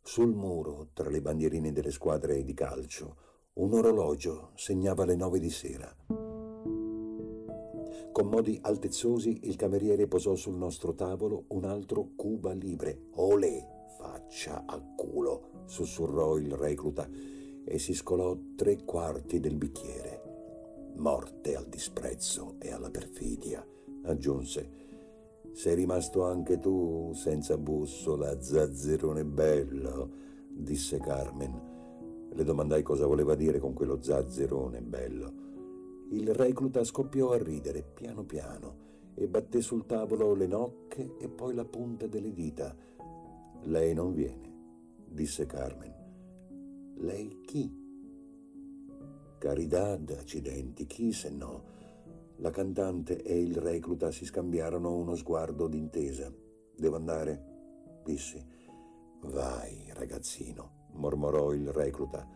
Sul 0.00 0.32
muro, 0.36 0.90
tra 0.92 1.10
le 1.10 1.20
bandierine 1.20 1.72
delle 1.72 1.90
squadre 1.90 2.44
di 2.44 2.54
calcio, 2.54 3.16
un 3.54 3.72
orologio 3.74 4.52
segnava 4.54 5.04
le 5.04 5.16
nove 5.16 5.40
di 5.40 5.50
sera. 5.50 6.39
Con 8.12 8.26
modi 8.26 8.58
altezzosi 8.60 9.40
il 9.44 9.54
cameriere 9.54 10.08
posò 10.08 10.34
sul 10.34 10.56
nostro 10.56 10.94
tavolo 10.94 11.44
un 11.48 11.64
altro 11.64 12.10
cuba 12.16 12.52
libre. 12.52 13.06
Olè, 13.12 13.64
faccia 13.98 14.64
a 14.66 14.80
culo, 14.80 15.62
sussurrò 15.66 16.36
il 16.36 16.52
recluta 16.52 17.08
e 17.64 17.78
si 17.78 17.94
scolò 17.94 18.36
tre 18.56 18.84
quarti 18.84 19.38
del 19.38 19.54
bicchiere. 19.54 20.92
Morte 20.96 21.54
al 21.54 21.68
disprezzo 21.68 22.56
e 22.58 22.72
alla 22.72 22.90
perfidia, 22.90 23.64
aggiunse. 24.02 24.78
Sei 25.52 25.76
rimasto 25.76 26.24
anche 26.24 26.58
tu 26.58 27.12
senza 27.14 27.56
bussola, 27.58 28.42
zazzerone 28.42 29.24
bello, 29.24 30.10
disse 30.48 30.98
Carmen. 30.98 32.28
Le 32.32 32.44
domandai 32.44 32.82
cosa 32.82 33.06
voleva 33.06 33.36
dire 33.36 33.60
con 33.60 33.72
quello 33.72 34.02
zazzerone 34.02 34.82
bello. 34.82 35.49
Il 36.12 36.34
recluta 36.34 36.82
scoppiò 36.82 37.30
a 37.30 37.38
ridere 37.38 37.82
piano 37.84 38.24
piano 38.24 38.88
e 39.14 39.28
batté 39.28 39.60
sul 39.60 39.86
tavolo 39.86 40.34
le 40.34 40.48
nocche 40.48 41.16
e 41.20 41.28
poi 41.28 41.54
la 41.54 41.64
punta 41.64 42.08
delle 42.08 42.32
dita. 42.32 42.74
Lei 43.62 43.94
non 43.94 44.12
viene, 44.12 44.52
disse 45.06 45.46
Carmen. 45.46 45.94
Lei 46.96 47.42
chi? 47.42 47.72
Caridad, 49.38 50.10
accidenti, 50.18 50.84
chi 50.86 51.12
se 51.12 51.30
no? 51.30 51.62
La 52.38 52.50
cantante 52.50 53.22
e 53.22 53.40
il 53.40 53.58
recluta 53.58 54.10
si 54.10 54.24
scambiarono 54.24 54.92
uno 54.96 55.14
sguardo 55.14 55.68
d'intesa. 55.68 56.32
Devo 56.74 56.96
andare? 56.96 58.00
dissi. 58.04 58.44
Vai, 59.26 59.84
ragazzino, 59.92 60.88
mormorò 60.94 61.52
il 61.52 61.70
recluta. 61.70 62.26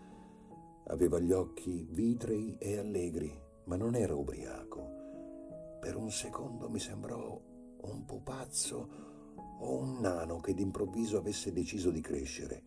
Aveva 0.86 1.18
gli 1.18 1.32
occhi 1.32 1.84
vitrei 1.90 2.56
e 2.60 2.78
allegri 2.78 3.42
ma 3.64 3.76
non 3.76 3.94
era 3.94 4.14
ubriaco. 4.14 5.78
Per 5.80 5.96
un 5.96 6.10
secondo 6.10 6.68
mi 6.68 6.78
sembrò 6.78 7.40
un 7.82 8.04
pupazzo 8.04 8.88
o 9.60 9.78
un 9.78 10.00
nano 10.00 10.40
che 10.40 10.54
d'improvviso 10.54 11.18
avesse 11.18 11.52
deciso 11.52 11.90
di 11.90 12.00
crescere. 12.00 12.62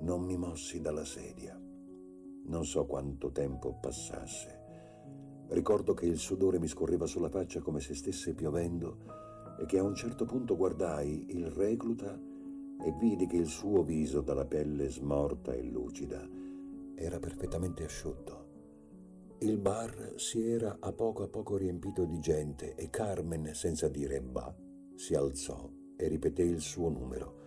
Non 0.00 0.22
mi 0.22 0.36
mossi 0.36 0.80
dalla 0.80 1.04
sedia. 1.04 1.58
Non 2.46 2.64
so 2.64 2.84
quanto 2.86 3.30
tempo 3.30 3.78
passasse. 3.80 4.62
Ricordo 5.48 5.94
che 5.94 6.06
il 6.06 6.18
sudore 6.18 6.58
mi 6.58 6.68
scorreva 6.68 7.06
sulla 7.06 7.28
faccia 7.28 7.60
come 7.60 7.80
se 7.80 7.94
stesse 7.94 8.34
piovendo 8.34 8.98
e 9.58 9.66
che 9.66 9.78
a 9.78 9.82
un 9.82 9.94
certo 9.94 10.24
punto 10.24 10.56
guardai 10.56 11.26
il 11.30 11.46
recluta 11.46 12.18
e 12.82 12.92
vidi 12.98 13.26
che 13.26 13.36
il 13.36 13.46
suo 13.46 13.82
viso 13.82 14.20
dalla 14.20 14.46
pelle 14.46 14.88
smorta 14.88 15.52
e 15.54 15.62
lucida 15.62 16.28
era 16.94 17.18
perfettamente 17.18 17.84
asciutto. 17.84 18.43
Il 19.38 19.58
bar 19.58 20.14
si 20.16 20.48
era 20.48 20.78
a 20.80 20.92
poco 20.92 21.24
a 21.24 21.28
poco 21.28 21.56
riempito 21.56 22.04
di 22.04 22.18
gente 22.20 22.74
e 22.76 22.88
Carmen, 22.88 23.52
senza 23.52 23.88
dire 23.88 24.20
bah, 24.20 24.54
si 24.94 25.14
alzò 25.14 25.68
e 25.96 26.08
ripeté 26.08 26.42
il 26.42 26.60
suo 26.60 26.88
numero. 26.88 27.42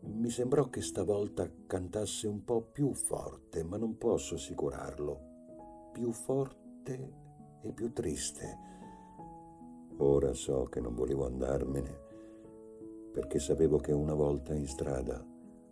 Mi 0.00 0.30
sembrò 0.30 0.68
che 0.70 0.80
stavolta 0.80 1.48
cantasse 1.66 2.26
un 2.26 2.44
po' 2.44 2.62
più 2.62 2.92
forte, 2.92 3.62
ma 3.62 3.76
non 3.76 3.96
posso 3.98 4.34
assicurarlo. 4.34 5.90
Più 5.92 6.10
forte 6.10 7.12
e 7.62 7.72
più 7.72 7.92
triste. 7.92 8.58
Ora 9.98 10.32
so 10.32 10.64
che 10.64 10.80
non 10.80 10.94
volevo 10.94 11.26
andarmene, 11.26 12.00
perché 13.12 13.38
sapevo 13.38 13.78
che 13.78 13.92
una 13.92 14.14
volta 14.14 14.54
in 14.54 14.66
strada 14.66 15.24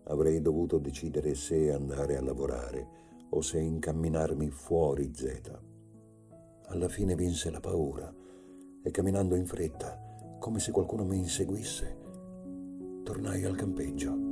avrei 0.04 0.40
dovuto 0.40 0.78
decidere 0.78 1.34
se 1.34 1.72
andare 1.72 2.16
a 2.16 2.22
lavorare 2.22 3.01
o 3.34 3.40
se 3.40 3.58
incamminarmi 3.60 4.50
fuori 4.50 5.10
Z. 5.14 5.60
Alla 6.66 6.88
fine 6.88 7.14
vinse 7.14 7.50
la 7.50 7.60
paura 7.60 8.12
e 8.82 8.90
camminando 8.90 9.34
in 9.34 9.46
fretta, 9.46 9.98
come 10.38 10.58
se 10.58 10.72
qualcuno 10.72 11.04
mi 11.04 11.18
inseguisse, 11.18 11.98
tornai 13.02 13.44
al 13.44 13.56
campeggio. 13.56 14.31